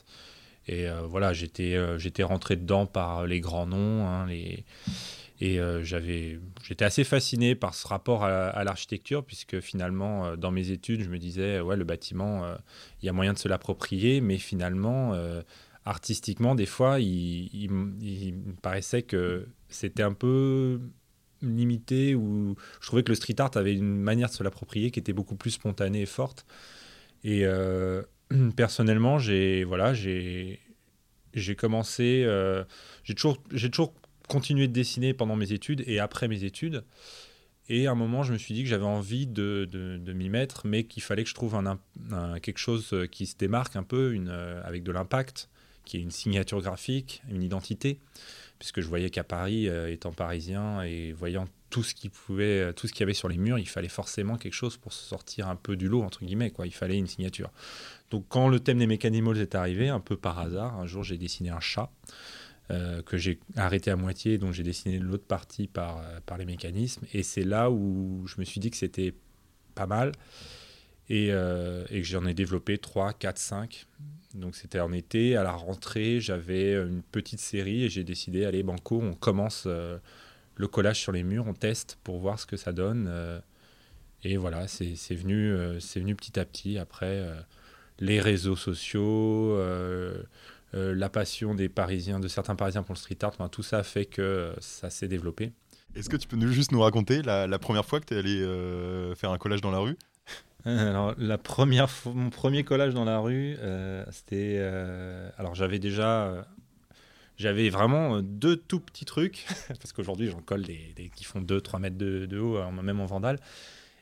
Et 0.70 0.88
euh, 0.88 1.02
voilà, 1.02 1.34
j'étais 1.34 1.74
euh, 1.74 1.98
j'étais 1.98 2.22
rentré 2.22 2.56
dedans 2.56 2.86
par 2.86 3.26
les 3.26 3.40
grands 3.40 3.66
noms. 3.66 4.08
hein. 4.08 4.28
Et 5.42 5.60
euh, 5.60 5.84
j'étais 5.84 6.86
assez 6.86 7.04
fasciné 7.04 7.56
par 7.56 7.74
ce 7.74 7.88
rapport 7.88 8.24
à, 8.24 8.64
l'architecture, 8.64 9.26
puisque 9.26 9.62
finalement, 9.62 10.36
dans 10.36 10.52
mes 10.52 10.70
études, 10.70 11.02
je 11.02 11.10
me 11.10 11.18
disais, 11.18 11.60
ouais, 11.60 11.78
le 11.78 11.86
bâtiment, 11.86 12.44
il 13.02 13.06
y 13.06 13.10
a 13.10 13.14
moyen 13.14 13.34
de 13.34 13.38
se 13.38 13.48
l'approprier, 13.48 14.20
mais 14.20 14.38
finalement, 14.38 15.16
artistiquement, 15.86 16.56
des 16.56 16.66
fois, 16.66 17.00
il, 17.00 17.50
il 17.54 17.72
me 17.72 18.54
paraissait 18.62 19.02
que 19.02 19.48
c'était 19.70 20.04
un 20.04 20.12
peu 20.12 20.82
limité, 21.42 22.16
ou 22.16 22.58
je 22.82 22.88
trouvais 22.88 23.04
que 23.04 23.10
le 23.10 23.16
street 23.16 23.40
art 23.40 23.52
avait 23.56 23.74
une 23.74 23.96
manière 23.96 24.28
de 24.28 24.34
se 24.34 24.44
l'approprier 24.44 24.92
qui 24.92 25.00
était 25.00 25.14
beaucoup 25.14 25.38
plus 25.38 25.52
spontanée 25.52 26.02
et 26.02 26.06
forte. 26.06 26.46
Et 27.24 27.46
personnellement, 28.56 29.20
j'ai 29.20 29.64
voilà, 29.64 29.94
j'ai 29.94 30.60
commencé, 31.58 32.24
euh, 32.26 32.64
j'ai 33.04 33.16
toujours, 33.16 33.42
j'ai 33.52 33.70
toujours 33.70 33.94
continué 34.28 34.68
de 34.68 34.74
dessiner 34.74 35.14
pendant 35.14 35.36
mes 35.36 35.52
études 35.52 35.84
et 35.88 36.00
après 36.00 36.28
mes 36.28 36.44
études. 36.44 36.84
Et 37.72 37.86
à 37.86 37.92
un 37.92 37.96
moment, 37.96 38.24
je 38.24 38.34
me 38.34 38.38
suis 38.40 38.56
dit 38.56 38.64
que 38.64 38.70
j'avais 38.70 38.86
envie 38.86 39.28
de, 39.28 39.68
de- 39.72 40.14
m'y 40.14 40.30
mettre, 40.30 40.66
mais 40.66 40.86
qu'il 40.86 41.04
fallait 41.04 41.24
que 41.24 41.30
je 41.30 41.36
trouve 41.36 41.54
un, 41.54 41.80
quelque 42.40 42.58
chose 42.58 42.94
euh, 42.94 43.06
qui 43.06 43.28
se 43.28 43.38
démarque 43.38 43.76
un 43.76 43.84
peu, 43.84 44.14
une, 44.14 44.30
euh, 44.30 44.60
avec 44.64 44.82
de 44.82 44.92
l'impact, 44.92 45.50
qui 45.86 45.98
est 45.98 46.02
une 46.02 46.10
signature 46.10 46.62
graphique, 46.62 47.22
une 47.30 47.44
identité. 47.44 48.00
Puisque 48.58 48.82
je 48.82 48.88
voyais 48.88 49.10
qu'à 49.12 49.24
Paris, 49.24 49.68
étant 49.88 50.12
parisien 50.12 50.82
et 50.82 51.14
voyant 51.14 51.46
tout 51.70 51.84
ce 51.84 51.94
qui 51.94 52.10
pouvait, 52.10 52.62
euh, 52.62 52.74
tout 52.74 52.88
ce 52.88 52.94
qu'il 52.94 53.02
y 53.02 53.04
avait 53.04 53.14
sur 53.14 53.30
les 53.30 53.38
murs, 53.38 53.60
il 53.60 53.68
fallait 53.68 53.90
forcément 53.90 54.38
quelque 54.38 54.54
chose 54.54 54.78
pour 54.78 54.94
se 54.94 55.04
sortir 55.06 55.48
un 55.48 55.56
peu 55.56 55.76
du 55.76 55.88
lot 55.88 56.02
entre 56.04 56.26
guillemets. 56.26 56.52
Quoi. 56.52 56.68
Il 56.68 56.74
fallait 56.74 56.98
une 56.98 57.08
signature. 57.08 57.52
Donc 58.12 58.26
quand 58.28 58.48
le 58.48 58.60
thème 58.60 58.80
des 58.80 58.88
Mécanimals 58.88 59.38
est 59.38 59.56
arrivé, 59.56 59.90
un 59.90 60.00
peu 60.00 60.18
par 60.18 60.40
hasard, 60.40 60.80
un 60.80 60.86
jour 60.86 61.04
j'ai 61.04 61.18
dessiné 61.18 61.50
un 61.50 61.60
chat 61.60 61.92
euh, 62.72 63.02
que 63.02 63.18
j'ai 63.18 63.40
arrêté 63.56 63.92
à 63.92 63.96
moitié, 63.96 64.38
donc 64.38 64.54
j'ai 64.54 64.64
dessiné 64.64 65.00
l'autre 65.00 65.26
partie 65.26 65.68
par, 65.68 66.00
euh, 66.00 66.20
par 66.26 66.38
les 66.38 66.46
mécanismes. 66.46 67.06
Et 67.14 67.24
c'est 67.24 67.44
là 67.44 67.70
où 67.70 68.26
je 68.26 68.36
me 68.40 68.46
suis 68.46 68.60
dit 68.60 68.72
que 68.72 68.78
c'était 68.78 69.14
pas 69.76 69.86
mal 69.86 70.12
et, 71.10 71.28
que 71.30 72.04
j'en 72.04 72.26
ai 72.26 72.36
développé 72.36 72.78
3, 72.78 73.14
4, 73.14 73.38
5. 73.38 73.86
Donc 74.36 74.56
c'était 74.56 74.80
en 74.80 74.92
été, 74.92 75.36
à 75.36 75.44
la 75.44 75.54
rentrée, 75.54 76.20
j'avais 76.20 76.74
une 76.74 77.02
petite 77.02 77.40
série 77.40 77.86
et 77.86 77.90
j'ai 77.90 78.04
décidé, 78.04 78.46
allez, 78.46 78.62
Banco, 78.62 79.00
on 79.02 79.14
commence 79.14 79.68
le 80.60 80.68
collage 80.68 81.00
sur 81.00 81.12
les 81.14 81.24
murs, 81.24 81.46
on 81.48 81.56
teste 81.56 81.98
pour 82.04 82.20
voir 82.20 82.40
ce 82.40 82.46
que 82.46 82.58
ça 82.58 82.74
donne. 82.74 83.08
euh, 83.10 83.40
et 84.24 84.38
voilà, 84.38 84.68
c'est 84.68 84.96
c'est 84.96 85.16
venu, 85.16 85.52
euh, 85.54 85.80
c'est 85.80 86.00
venu 86.02 86.16
petit 86.16 86.40
à 86.40 86.46
petit. 86.46 86.78
Après, 86.78 87.08
euh, 87.08 87.36
les 88.00 88.20
réseaux 88.22 88.58
sociaux, 88.58 89.56
euh, 89.58 90.24
euh, 90.76 90.96
la 90.96 91.10
passion 91.10 91.56
des 91.56 91.70
Parisiens, 91.70 92.20
de 92.20 92.28
certains 92.28 92.56
Parisiens 92.56 92.84
pour 92.84 92.94
le 92.96 93.00
street 93.00 93.18
art, 93.24 93.32
enfin, 93.32 93.50
tout 93.50 93.64
ça 93.64 93.84
fait 93.84 94.06
que 94.06 94.22
euh, 94.22 94.54
ça 94.62 94.90
s'est 94.90 95.08
développé. 95.08 95.54
Est-ce 95.96 96.10
que 96.10 96.18
tu 96.18 96.28
peux 96.28 96.38
nous, 96.38 96.50
juste 96.52 96.72
nous 96.72 96.82
raconter 96.82 97.22
la, 97.24 97.48
la 97.48 97.60
première 97.60 97.86
fois 97.86 98.00
que 98.02 98.06
tu 98.06 98.14
es 98.16 98.18
allé 98.20 98.42
euh, 98.42 99.16
faire 99.16 99.32
un 99.32 99.38
collage 99.40 99.62
dans 99.62 99.72
la 99.72 99.80
rue? 99.80 99.98
Alors, 100.66 101.16
la 101.18 101.38
première 101.38 101.90
fois- 101.90 102.14
mon 102.14 102.30
premier 102.30 102.64
collage 102.64 102.94
dans 102.94 103.06
la 103.06 103.20
rue, 103.20 103.56
euh, 103.62 104.04
c'était. 104.12 104.58
euh, 104.60 105.30
alors, 105.38 105.56
j'avais 105.56 105.80
déjà. 105.80 106.46
J'avais 107.40 107.70
vraiment 107.70 108.18
euh, 108.18 108.22
deux 108.22 108.56
tout 108.58 108.80
petits 108.80 109.06
trucs, 109.06 109.46
parce 109.68 109.92
qu'aujourd'hui, 109.94 110.28
j'en 110.30 110.42
colle 110.42 110.62
des, 110.64 110.94
des- 110.96 111.10
qui 111.10 111.24
font 111.24 111.42
2-3 111.42 111.80
mètres 111.80 111.98
de, 111.98 112.26
de 112.28 112.38
haut, 112.40 112.58
euh, 112.58 112.70
même 112.72 113.00
en 113.00 113.06
vandale. 113.06 113.40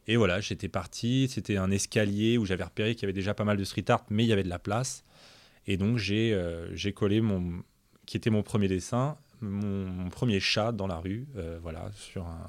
Et 0.08 0.16
voilà, 0.18 0.40
j'étais 0.42 0.68
parti. 0.70 1.28
C'était 1.30 1.58
un 1.58 1.70
escalier 1.72 2.38
où 2.38 2.46
j'avais 2.46 2.64
repéré 2.64 2.96
qu'il 2.96 3.04
y 3.04 3.06
avait 3.06 3.14
déjà 3.14 3.34
pas 3.34 3.44
mal 3.44 3.58
de 3.58 3.64
street 3.64 3.86
art, 3.90 4.06
mais 4.10 4.24
il 4.24 4.28
y 4.28 4.34
avait 4.34 4.44
de 4.44 4.50
la 4.50 4.60
place. 4.60 5.04
Et 5.68 5.78
donc, 5.78 5.98
j'ai 5.98 6.34
euh, 6.34 6.74
collé 6.96 7.22
mon. 7.22 7.62
qui 8.06 8.16
était 8.18 8.30
mon 8.30 8.42
premier 8.42 8.70
dessin, 8.70 9.18
mon, 9.42 9.86
mon 9.86 10.10
premier 10.10 10.40
chat 10.40 10.72
dans 10.72 10.88
la 10.88 10.98
rue, 10.98 11.28
euh, 11.36 11.60
voilà, 11.62 11.92
sur 11.94 12.26
un, 12.26 12.48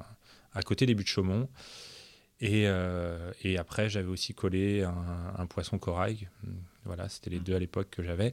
à 0.55 0.63
côté 0.63 0.87
des 0.87 0.95
buts 0.95 1.03
de 1.03 1.09
Chaumont. 1.09 1.49
Et, 2.41 2.69
euh, 2.69 3.33
et 3.43 3.59
après, 3.59 3.91
j'avais 3.91 4.07
aussi 4.07 4.33
collé 4.35 4.85
un, 4.85 4.95
un 5.37 5.47
poisson 5.47 5.79
corail. 5.79 6.29
Voilà, 6.85 7.09
c'était 7.09 7.31
les 7.31 7.41
deux 7.41 7.57
à 7.57 7.59
l'époque 7.59 7.89
que 7.91 8.05
j'avais. 8.05 8.33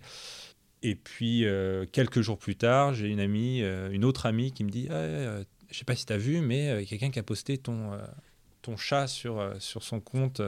Et 0.86 0.94
puis, 0.94 1.46
euh, 1.46 1.88
quelques 1.92 2.22
jours 2.22 2.38
plus 2.38 2.56
tard, 2.56 2.94
j'ai 2.94 3.08
une 3.08 3.20
amie, 3.20 3.64
euh, 3.64 3.90
une 3.90 4.06
autre 4.06 4.28
amie 4.28 4.52
qui 4.52 4.64
me 4.64 4.70
dit 4.70 4.86
Ah, 4.92 4.94
euh, 4.94 5.44
Je 5.72 5.80
sais 5.80 5.84
pas 5.84 5.96
si 5.96 6.06
tu 6.06 6.14
as 6.14 6.18
vu, 6.18 6.42
mais 6.42 6.86
quelqu'un 6.86 7.10
qui 7.10 7.18
a 7.18 7.24
posté 7.24 7.58
ton, 7.58 7.98
ton 8.62 8.78
chat 8.78 9.08
sur, 9.08 9.52
sur 9.58 9.82
son 9.82 10.00
compte 10.00 10.44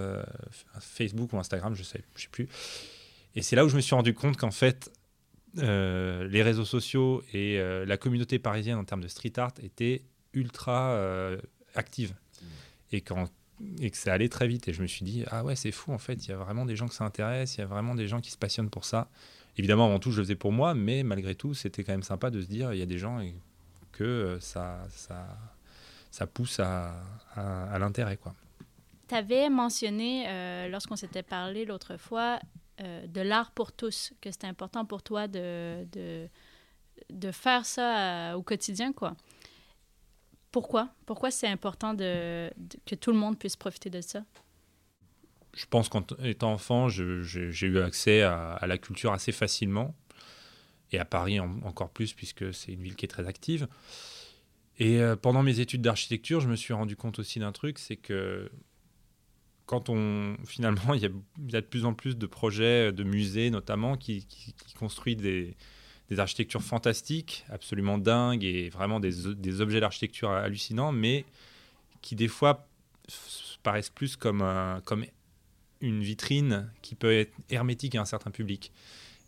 Facebook 0.80 1.34
ou 1.34 1.40
Instagram, 1.40 1.74
je 1.74 1.82
sais, 1.82 2.04
je 2.16 2.22
sais 2.22 2.30
plus. 2.30 2.48
Et 3.34 3.42
c'est 3.42 3.56
là 3.56 3.66
où 3.66 3.70
je 3.70 3.76
me 3.76 3.82
suis 3.82 3.96
rendu 3.96 4.14
compte 4.14 4.38
qu'en 4.38 4.52
fait, 4.52 4.92
les 5.56 6.44
réseaux 6.44 6.66
sociaux 6.66 7.24
et 7.34 7.60
la 7.88 7.98
communauté 7.98 8.38
parisienne 8.38 8.78
en 8.78 8.84
termes 8.86 9.02
de 9.02 9.08
street 9.08 9.34
art 9.38 9.54
étaient 9.64 10.04
ultra 10.34 10.92
euh, 10.92 11.38
actives. 11.74 12.14
Et, 12.92 13.02
quand, 13.02 13.28
et 13.80 13.90
que 13.90 13.98
ça 13.98 14.14
allait 14.14 14.30
très 14.30 14.48
vite. 14.48 14.68
Et 14.68 14.74
je 14.74 14.84
me 14.84 14.88
suis 14.88 15.04
dit, 15.04 15.24
ah 15.32 15.44
ouais, 15.44 15.56
c'est 15.56 15.72
fou, 15.72 15.94
en 15.94 15.98
fait, 15.98 16.26
il 16.26 16.30
y 16.30 16.32
a 16.32 16.38
vraiment 16.38 16.66
des 16.66 16.76
gens 16.76 16.88
que 16.88 16.94
ça 16.94 17.06
intéresse, 17.06 17.56
il 17.56 17.62
y 17.62 17.64
a 17.64 17.68
vraiment 17.68 17.96
des 17.96 18.08
gens 18.08 18.22
qui 18.22 18.30
se 18.30 18.38
passionnent 18.38 18.70
pour 18.70 18.86
ça. 18.86 19.10
Évidemment, 19.58 19.86
avant 19.86 20.00
tout, 20.00 20.12
je 20.12 20.18
le 20.18 20.24
faisais 20.24 20.36
pour 20.36 20.52
moi, 20.52 20.76
mais 20.76 21.04
malgré 21.04 21.34
tout, 21.34 21.54
c'était 21.54 21.84
quand 21.84 21.94
même 21.94 22.04
sympa 22.04 22.30
de 22.30 22.42
se 22.42 22.48
dire, 22.48 22.74
il 22.74 22.80
y 22.80 22.84
a 22.84 22.86
des 22.86 23.00
gens 23.00 23.20
et 23.20 23.34
que 23.92 24.04
euh, 24.04 24.40
ça, 24.40 24.86
ça, 24.90 25.28
ça 26.12 26.28
pousse 26.28 26.60
à, 26.60 26.94
l'intérêt. 27.80 28.20
Tu 29.08 29.16
avais 29.16 29.50
mentionné, 29.50 30.26
euh, 30.28 30.68
lorsqu'on 30.70 30.96
s'était 30.96 31.24
parlé 31.24 31.66
l'autre 31.66 31.98
fois, 31.98 32.40
euh, 32.82 33.08
de 33.08 33.22
l'art 33.22 33.52
pour 33.52 33.72
tous, 33.72 34.14
que 34.22 34.30
c'était 34.32 34.48
important 34.48 34.86
pour 34.86 35.02
toi 35.02 35.28
de, 35.28 35.88
faire 37.32 37.66
ça 37.66 38.38
au 38.38 38.44
quotidien, 38.44 38.94
quoi. 38.94 39.16
Pourquoi? 40.52 40.90
Pourquoi 41.06 41.32
c'est 41.32 41.48
important 41.48 41.96
que 41.96 42.96
tout 42.96 43.12
le 43.12 43.18
monde 43.18 43.38
puisse 43.38 43.56
profiter 43.56 43.90
de 43.90 44.02
ça? 44.02 44.24
Je 45.58 45.66
pense 45.66 45.90
qu'en 45.90 46.06
étant 46.24 46.54
enfant, 46.54 46.88
j'ai 46.88 47.68
eu 47.68 47.80
accès 47.80 48.22
à, 48.22 48.64
la 48.68 48.78
culture 48.78 49.12
assez 49.12 49.32
facilement. 49.32 49.96
Et 50.92 51.00
à 51.00 51.06
Paris 51.06 51.40
en- 51.40 51.60
encore 51.64 51.90
plus, 51.90 52.14
puisque 52.14 52.54
c'est 52.54 52.72
une 52.72 52.82
ville 52.82 52.96
qui 52.96 53.06
est 53.06 53.10
très 53.10 53.28
active. 53.28 53.68
Et 54.78 55.02
euh, 55.02 55.16
pendant 55.16 55.42
mes 55.42 55.60
études 55.60 55.82
d'architecture, 55.82 56.40
je 56.40 56.48
me 56.48 56.56
suis 56.56 56.74
rendu 56.74 56.96
compte 56.96 57.18
aussi 57.18 57.40
d'un 57.40 57.52
truc, 57.52 57.80
c'est 57.80 57.98
que 57.98 58.50
quand 59.66 59.90
on 59.90 60.38
finalement, 60.46 60.94
il 60.94 61.02
y, 61.02 61.06
a, 61.06 61.62
de 61.62 61.66
plus 61.66 61.86
en 61.86 61.94
plus 61.96 62.18
de 62.18 62.28
projets, 62.28 62.92
de 62.92 63.04
musées 63.04 63.50
notamment, 63.50 63.98
qui, 63.98 64.28
construisent 64.78 65.18
des, 65.18 65.56
architectures 66.18 66.62
fantastiques, 66.62 67.46
absolument 67.50 67.98
dingues, 67.98 68.44
et 68.44 68.70
vraiment 68.70 69.00
des, 69.00 69.60
objets 69.60 69.80
d'architecture 69.80 70.30
hallucinants, 70.30 70.92
mais 70.92 71.26
qui 72.02 72.16
des 72.16 72.28
fois 72.28 72.70
paraissent 73.64 73.90
plus 73.90 74.16
comme 74.16 74.44
une 75.82 76.02
vitrine 76.02 76.72
qui 76.82 76.96
peut 76.96 77.14
être 77.14 77.34
hermétique 77.50 77.96
à 77.96 78.02
un 78.02 78.06
certain 78.06 78.32
public. 78.32 78.72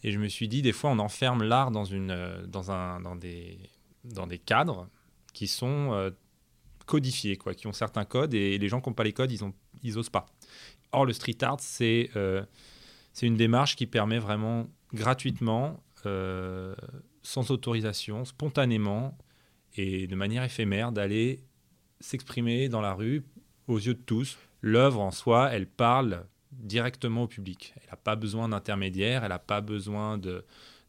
Et 0.04 0.12
je 0.12 0.20
me 0.20 0.28
suis 0.28 0.48
dit, 0.48 0.62
des 0.62 0.72
fois, 0.72 0.92
on 0.92 1.00
enferme 1.00 1.44
l'art 1.44 1.72
dans, 1.72 1.86
une, 1.86 2.12
euh, 2.12 2.46
dans, 2.48 2.72
un, 2.72 3.02
dans, 3.02 3.16
des, 3.16 3.60
dans 4.04 4.28
des 4.28 4.40
cadres 4.40 4.88
qui 5.34 5.48
sont 5.48 5.94
euh, 5.94 6.12
codifiés, 6.86 7.38
quoi, 7.38 7.54
qui 7.54 7.68
ont 7.68 7.74
certains 7.74 8.06
codes, 8.06 8.34
et 8.34 8.58
les 8.58 8.68
gens 8.68 8.82
qui 8.82 8.90
n'ont 8.90 8.96
pas 8.96 9.04
les 9.04 9.14
codes, 9.14 9.32
ils, 9.32 9.44
ont, 9.44 9.54
ils 9.84 9.98
osent 9.98 10.10
pas. 10.10 10.26
Or, 10.92 11.06
le 11.06 11.14
street 11.14 11.38
art, 11.42 11.60
c'est 11.60 12.10
euh, 12.16 12.44
une 13.22 13.36
démarche 13.36 13.76
qui 13.76 13.86
permet 13.86 14.20
vraiment 14.20 14.68
gratuitement 14.94 15.84
euh, 16.06 16.74
sans 17.22 17.52
autorisation, 17.52 18.26
spontanément 18.26 19.18
et 19.76 20.08
de 20.08 20.16
manière 20.16 20.44
éphémère, 20.44 20.92
d'aller 20.92 21.44
s'exprimer 22.00 22.70
dans 22.70 22.82
la 22.82 22.94
rue 22.94 23.24
aux 23.68 23.78
yeux 23.78 23.94
de 23.94 24.02
tous. 24.02 24.38
L'œuvre 24.62 25.02
en 25.02 25.12
soi, 25.12 25.50
elle 25.52 25.68
parle 25.68 26.26
directement 26.52 27.24
au 27.24 27.28
public. 27.28 27.74
Elle 27.82 27.90
n'a 27.92 27.98
pas 27.98 28.16
besoin 28.16 28.50
d'intermédiaire, 28.50 29.24
elle 29.24 29.30
n'a 29.30 29.40
pas 29.40 29.62
besoin 29.62 30.18
de- 30.18 30.44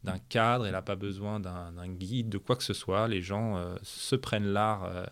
d'un 0.04 0.18
cadre, 0.18 0.64
elle 0.66 0.72
n'a 0.72 0.80
pas 0.82 0.96
besoin 0.96 1.40
d'un 1.40 1.88
guide, 1.88 2.28
de 2.30 2.38
quoi 2.38 2.56
que 2.56 2.64
ce 2.64 2.72
soit. 2.72 3.06
Les 3.08 3.20
gens 3.20 3.56
euh, 3.58 3.76
se 3.82 4.16
prennent 4.16 4.46
l'art 4.52 4.84
euh, 4.84 5.04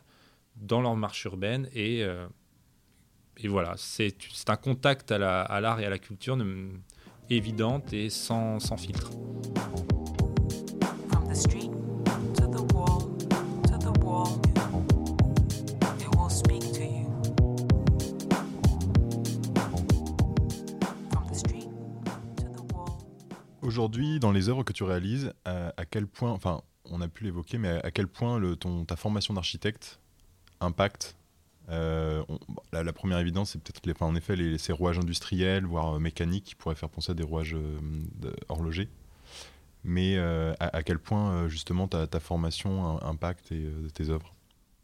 dans 0.56 0.80
leur 0.80 0.96
marche 0.96 1.24
urbaine 1.24 1.68
et, 1.74 2.02
euh, 2.02 2.26
et 3.36 3.48
voilà, 3.48 3.74
c'est 3.76 4.16
c'est 4.32 4.48
un 4.50 4.56
contact 4.56 5.12
à 5.12 5.18
la- 5.18 5.42
à 5.42 5.60
l'art 5.60 5.78
et 5.80 5.84
à 5.84 5.90
la 5.90 5.98
culture 5.98 6.36
de- 6.36 6.70
évidente 7.30 7.92
et 7.92 8.08
sans, 8.08 8.58
sans 8.58 8.76
filtre. 8.78 9.10
Aujourd'hui, 23.78 24.18
dans 24.18 24.32
les 24.32 24.48
œuvres 24.48 24.64
que 24.64 24.72
tu 24.72 24.82
réalises, 24.82 25.32
à, 25.44 25.72
à 25.76 25.84
quel 25.84 26.08
point, 26.08 26.32
enfin, 26.32 26.62
on 26.84 27.00
a 27.00 27.06
pu 27.06 27.22
l'évoquer, 27.22 27.58
mais 27.58 27.80
à, 27.84 27.92
quel 27.92 28.08
point 28.08 28.36
le, 28.36 28.56
ton, 28.56 28.84
ta 28.84 28.96
formation 28.96 29.34
d'architecte 29.34 30.00
impacte 30.60 31.14
euh, 31.68 32.24
la, 32.72 32.92
première 32.92 33.20
évidence, 33.20 33.50
c'est 33.50 33.62
peut-être 33.62 33.88
enfin, 33.94 34.06
en 34.06 34.16
effet 34.16 34.34
les, 34.34 34.58
ces 34.58 34.72
rouages 34.72 34.98
industriels, 34.98 35.64
voire 35.64 35.94
euh, 35.94 35.98
mécaniques, 36.00 36.42
qui 36.42 36.54
pourraient 36.56 36.74
faire 36.74 36.88
penser 36.88 37.12
à 37.12 37.14
des 37.14 37.22
rouages 37.22 37.54
euh, 37.54 38.32
horlogers. 38.48 38.88
Mais 39.84 40.16
euh, 40.16 40.54
à, 40.58 40.82
quel 40.82 40.98
point, 40.98 41.30
euh, 41.30 41.48
justement, 41.48 41.86
ta, 41.86 42.08
formation 42.18 42.96
euh, 42.96 43.06
impacte 43.06 43.52
euh, 43.52 43.88
tes 43.94 44.10
œuvres? 44.10 44.34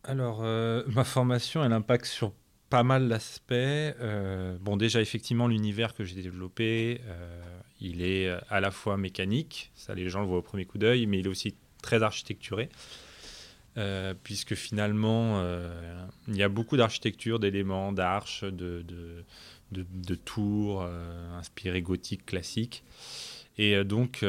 Alors, 0.05 0.39
euh, 0.43 0.85
ma 0.87 1.03
formation, 1.03 1.65
elle 1.65 1.73
impacte 1.73 2.07
sur 2.07 2.33
pas 2.75 2.83
mal 2.83 3.09
d'aspects. 3.09 3.53
Euh, 3.53 4.59
bon, 4.61 4.77
déjà, 4.77 5.01
effectivement, 5.01 5.47
l'univers 5.47 5.95
que 5.95 6.03
j'ai 6.03 6.21
développé, 6.21 7.01
euh, 7.07 7.41
il 7.81 8.03
est 8.03 8.27
euh, 8.27 8.41
à 8.51 8.59
la 8.59 8.73
fois 8.73 8.97
mécanique, 8.97 9.71
ça 9.77 9.95
les 9.95 10.09
gens 10.09 10.23
le 10.23 10.27
voient 10.27 10.39
au 10.39 10.43
premier 10.43 10.65
coup 10.65 10.79
d'œil, 10.79 11.07
mais 11.07 11.21
il 11.21 11.27
est 11.27 11.29
aussi 11.29 11.55
très 11.83 12.03
architecturé. 12.03 12.69
Puisque 14.25 14.55
finalement, 14.55 15.43
il 16.29 16.37
y 16.37 16.45
a 16.45 16.49
beaucoup 16.49 16.77
d'architecture, 16.77 17.41
d'éléments, 17.41 17.93
d'arches, 17.93 18.45
de, 18.45 18.85
de, 19.73 20.15
tours 20.15 20.89
inspirés 21.37 21.83
gothiques 21.83 22.25
classiques. 22.25 22.85
Et 23.59 23.83
donc, 23.83 24.25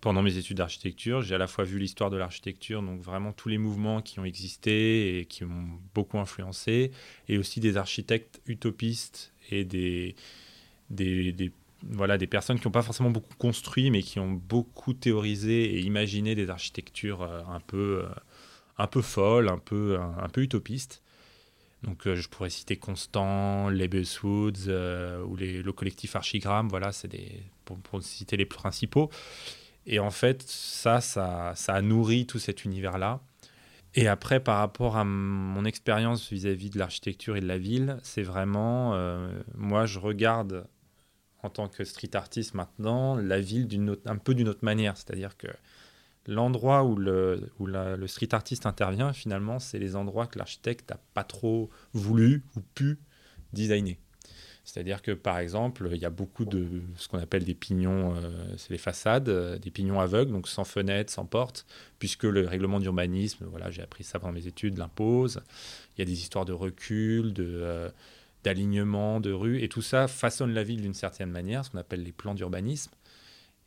pendant 0.00 0.22
mes 0.22 0.36
études 0.36 0.56
d'architecture, 0.56 1.22
j'ai 1.22 1.34
à 1.34 1.38
la 1.38 1.46
fois 1.46 1.64
vu 1.64 1.78
l'histoire 1.78 2.10
de 2.10 2.16
l'architecture, 2.16 2.82
donc 2.82 3.00
vraiment 3.00 3.32
tous 3.32 3.48
les 3.48 3.58
mouvements 3.58 4.00
qui 4.02 4.18
ont 4.18 4.24
existé 4.24 5.18
et 5.18 5.24
qui 5.26 5.44
m'ont 5.44 5.78
beaucoup 5.94 6.18
influencé, 6.18 6.90
et 7.28 7.38
aussi 7.38 7.60
des 7.60 7.76
architectes 7.76 8.40
utopistes 8.46 9.32
et 9.50 9.64
des, 9.64 10.14
des, 10.88 11.32
des- 11.32 11.52
voilà, 11.82 12.18
des 12.18 12.26
personnes 12.26 12.58
qui 12.58 12.66
n'ont 12.66 12.72
pas 12.72 12.82
forcément 12.82 13.10
beaucoup 13.10 13.34
construit, 13.38 13.90
mais 13.90 14.02
qui 14.02 14.18
ont 14.18 14.32
beaucoup 14.32 14.94
théorisé 14.94 15.64
et 15.74 15.80
imaginé 15.80 16.34
des 16.34 16.50
architectures 16.50 17.22
euh, 17.22 17.42
un 17.48 17.60
peu, 17.60 18.04
euh, 18.04 18.08
un 18.78 18.86
peu 18.86 19.02
folles, 19.02 19.48
un 19.48 19.58
peu, 19.58 19.98
un, 19.98 20.16
un 20.22 20.28
peu 20.28 20.42
utopistes. 20.42 21.02
Donc 21.82 22.06
euh, 22.06 22.16
je 22.16 22.28
pourrais 22.28 22.50
citer 22.50 22.76
Constant, 22.76 23.70
Lebeswoods 23.70 24.68
euh, 24.68 25.22
ou 25.24 25.36
les, 25.36 25.62
le 25.62 25.72
collectif 25.72 26.16
Archigramme, 26.16 26.68
voilà, 26.68 26.92
c'est 26.92 27.08
pour, 27.64 27.78
pour 27.78 28.02
citer 28.02 28.36
les 28.36 28.44
principaux. 28.44 29.10
Et 29.86 29.98
en 29.98 30.10
fait, 30.10 30.42
ça, 30.42 31.00
ça, 31.00 31.52
ça 31.56 31.74
a 31.74 31.82
nourri 31.82 32.26
tout 32.26 32.38
cet 32.38 32.64
univers-là. 32.64 33.20
Et 33.94 34.06
après, 34.06 34.38
par 34.38 34.58
rapport 34.58 34.96
à 34.96 35.04
mon 35.04 35.64
expérience 35.64 36.30
vis-à-vis 36.30 36.70
de 36.70 36.78
l'architecture 36.78 37.36
et 37.36 37.40
de 37.40 37.46
la 37.46 37.58
ville, 37.58 37.98
c'est 38.02 38.22
vraiment, 38.22 38.94
euh, 38.94 39.32
moi, 39.56 39.86
je 39.86 39.98
regarde 39.98 40.66
en 41.42 41.48
tant 41.50 41.68
que 41.68 41.84
street 41.84 42.14
artiste 42.14 42.54
maintenant 42.54 43.16
la 43.16 43.40
ville 43.40 43.66
d'une 43.66 43.96
un 44.04 44.16
peu 44.16 44.34
d'une 44.34 44.48
autre 44.48 44.64
manière. 44.64 44.96
C'est-à-dire 44.96 45.36
que 45.36 45.48
l'endroit 46.26 46.84
où, 46.84 46.96
le, 46.96 47.50
où 47.58 47.66
la- 47.66 47.96
le 47.96 48.06
street 48.06 48.32
artiste 48.32 48.66
intervient, 48.66 49.12
finalement, 49.12 49.58
c'est 49.58 49.78
les 49.78 49.96
endroits 49.96 50.26
que 50.26 50.38
l'architecte 50.38 50.90
n'a 50.90 50.98
pas 51.14 51.24
trop 51.24 51.70
voulu 51.92 52.44
ou 52.56 52.60
pu 52.60 52.98
designer. 53.52 53.96
C'est-à-dire 54.64 55.02
que, 55.02 55.12
par 55.12 55.38
exemple, 55.38 55.88
il 55.92 55.98
y 55.98 56.04
a 56.04 56.10
beaucoup 56.10 56.44
de 56.44 56.82
ce 56.96 57.08
qu'on 57.08 57.18
appelle 57.18 57.44
des 57.44 57.54
pignons, 57.54 58.14
euh, 58.14 58.30
c'est 58.56 58.70
les 58.70 58.78
façades, 58.78 59.28
euh, 59.28 59.58
des 59.58 59.70
pignons 59.70 60.00
aveugles, 60.00 60.32
donc 60.32 60.48
sans 60.48 60.64
fenêtre, 60.64 61.12
sans 61.12 61.24
porte, 61.24 61.66
puisque 61.98 62.24
le 62.24 62.46
règlement 62.46 62.78
d'urbanisme, 62.78 63.46
voilà, 63.46 63.70
j'ai 63.70 63.82
appris 63.82 64.04
ça 64.04 64.18
pendant 64.18 64.32
mes 64.32 64.46
études, 64.46 64.78
l'impose. 64.78 65.40
Il 65.96 66.00
y 66.00 66.02
a 66.02 66.04
des 66.04 66.20
histoires 66.20 66.44
de 66.44 66.52
recul, 66.52 67.34
euh, 67.38 67.90
d'alignement, 68.44 69.20
de 69.20 69.32
rue, 69.32 69.62
et 69.62 69.68
tout 69.68 69.82
ça 69.82 70.08
façonne 70.08 70.52
la 70.52 70.62
ville 70.62 70.82
d'une 70.82 70.94
certaine 70.94 71.30
manière, 71.30 71.64
ce 71.64 71.70
qu'on 71.70 71.78
appelle 71.78 72.02
les 72.02 72.12
plans 72.12 72.34
d'urbanisme. 72.34 72.92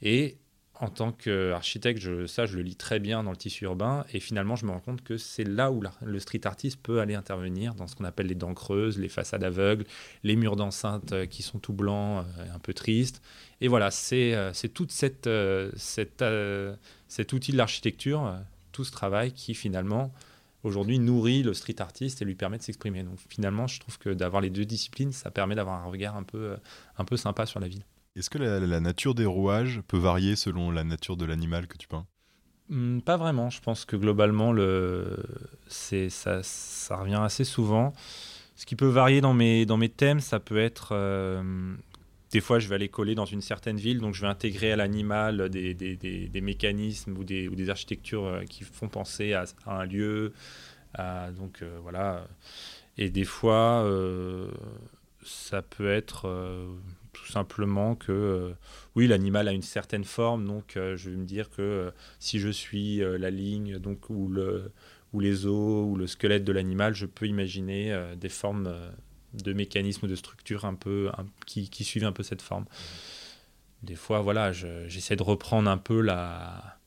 Et 0.01 0.37
en 0.79 0.89
tant 0.89 1.11
qu'architecte, 1.11 2.25
ça, 2.25 2.45
je 2.45 2.55
le 2.55 2.63
lis 2.63 2.75
très 2.75 2.99
bien 2.99 3.23
dans 3.23 3.29
le 3.29 3.37
tissu 3.37 3.65
urbain, 3.65 4.05
et 4.11 4.19
finalement, 4.19 4.55
je 4.55 4.65
me 4.65 4.71
rends 4.71 4.79
compte 4.79 5.03
que 5.03 5.17
c'est 5.17 5.43
là 5.43 5.71
où 5.71 5.83
le 6.01 6.19
street 6.19 6.45
artist 6.45 6.79
peut 6.81 6.99
aller 6.99 7.13
intervenir, 7.13 7.75
dans 7.75 7.85
ce 7.85 7.95
qu'on 7.95 8.05
appelle 8.05 8.25
les 8.25 8.35
dents 8.35 8.55
creuses, 8.55 8.97
les 8.97 9.07
façades 9.07 9.43
aveugles, 9.43 9.85
les 10.23 10.35
murs 10.35 10.55
d'enceinte 10.55 11.11
euh, 11.11 11.25
qui 11.27 11.43
sont 11.43 11.59
tout 11.59 11.73
blancs, 11.73 12.25
euh, 12.39 12.55
un 12.55 12.59
peu 12.59 12.73
tristes. 12.73 13.21
Et 13.61 13.67
voilà, 13.67 13.91
c'est 13.91 14.33
euh, 14.33 14.51
toute 14.73 14.91
cette, 14.91 15.29
cette, 15.75 16.23
cet 17.07 17.33
outil 17.33 17.51
de 17.51 17.57
l'architecture, 17.57 18.35
tout 18.71 18.83
ce 18.83 18.91
travail 18.91 19.31
qui 19.31 19.53
finalement 19.53 20.11
aujourd'hui 20.63 20.97
nourrit 20.97 21.43
le 21.43 21.53
street 21.53 21.81
artist 21.81 22.21
et 22.21 22.25
lui 22.25 22.35
permet 22.35 22.57
de 22.57 22.63
s'exprimer. 22.63 23.03
Donc 23.03 23.19
finalement, 23.29 23.67
je 23.67 23.79
trouve 23.79 23.99
que 23.99 24.09
d'avoir 24.09 24.41
les 24.41 24.49
deux 24.49 24.65
disciplines, 24.65 25.11
ça 25.11 25.29
permet 25.29 25.55
d'avoir 25.55 25.83
un 25.83 25.89
regard 25.89 26.15
un 26.15 26.23
peu, 26.23 26.57
un 26.97 27.05
peu 27.05 27.15
sympa 27.15 27.45
sur 27.45 27.59
la 27.59 27.67
ville. 27.67 27.83
Est-ce 28.15 28.29
que 28.29 28.37
la, 28.37 28.79
nature 28.79 29.15
des 29.15 29.25
rouages 29.25 29.81
peut 29.87 29.97
varier 29.97 30.35
selon 30.35 30.69
la 30.69 30.83
nature 30.83 31.17
de 31.17 31.25
l'animal 31.25 31.65
que 31.65 31.77
tu 31.77 31.87
peins? 31.87 32.05
Hmm, 32.69 32.99
Pas 32.99 33.17
vraiment. 33.17 33.49
Je 33.49 33.59
pense 33.59 33.85
que 33.85 33.95
globalement, 33.95 34.53
ça, 35.67 36.95
revient 36.95 37.21
assez 37.21 37.43
souvent. 37.43 37.93
Ce 38.55 38.67
qui 38.67 38.75
peut 38.75 38.87
varier 38.87 39.19
dans 39.19 39.33
mes, 39.33 39.65
thèmes, 39.89 40.19
ça 40.19 40.39
peut 40.39 40.59
être. 40.59 40.89
euh, 40.91 41.73
Des 42.29 42.39
fois, 42.39 42.59
je 42.59 42.67
vais 42.67 42.75
aller 42.75 42.87
coller 42.87 43.15
dans 43.15 43.25
une 43.25 43.41
certaine 43.41 43.77
ville, 43.77 43.99
donc 43.99 44.13
je 44.13 44.21
vais 44.21 44.27
intégrer 44.27 44.71
à 44.71 44.75
l'animal 44.75 45.49
des, 45.49 46.41
mécanismes 46.41 47.17
ou 47.17 47.23
des, 47.23 47.69
architectures 47.71 48.25
euh, 48.25 48.43
qui 48.43 48.63
font 48.63 48.89
penser 48.89 49.33
à, 49.33 49.45
un 49.65 49.85
lieu. 49.85 50.33
donc 51.35 51.63
euh, 51.63 51.79
voilà. 51.81 52.27
Et 52.99 53.09
des 53.09 53.25
fois, 53.25 53.83
ça 55.23 55.63
peut 55.63 55.89
être 55.89 56.29
tout 57.13 57.25
simplement 57.27 57.95
que. 57.95 58.11
euh, 58.11 58.53
oui, 58.95 59.07
l'animal 59.07 59.47
a 59.47 59.51
une 59.53 59.61
certaine 59.61 60.03
forme, 60.03 60.45
donc 60.45 60.75
euh, 60.77 60.97
je 60.97 61.09
vais 61.09 61.15
me 61.17 61.25
dire 61.25 61.49
que 61.49 61.61
euh, 61.61 61.91
si 62.19 62.39
je 62.39 62.49
suis 62.49 62.97
la 62.97 63.29
ligne 63.29 63.79
donc 63.79 64.09
ou 64.09 64.27
le 64.27 64.71
ou 65.13 65.19
les 65.19 65.45
os 65.45 65.85
ou 65.87 65.95
le 65.95 66.07
squelette 66.07 66.43
de 66.43 66.51
l'animal, 66.51 66.95
je 66.95 67.05
peux 67.05 67.27
imaginer 67.27 67.95
des 68.17 68.29
formes 68.29 68.75
de 69.33 69.53
mécanismes 69.53 70.07
de 70.07 70.15
structure 70.15 70.65
un 70.65 70.73
peu 70.73 71.11
qui, 71.45 71.83
suivent 71.83 72.05
un 72.05 72.11
peu 72.11 72.23
cette 72.23 72.41
forme. 72.41 72.65
Des 73.83 73.93
fois, 73.95 74.21
voilà, 74.21 74.51
je- 74.51 74.87
j'essaie 74.87 75.15
de 75.15 75.21
reprendre 75.23 75.69
un 75.69 75.77
peu 75.77 76.01
la 76.01 76.79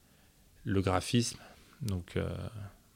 le 0.64 0.80
graphisme. 0.80 1.38
Donc 1.82 2.16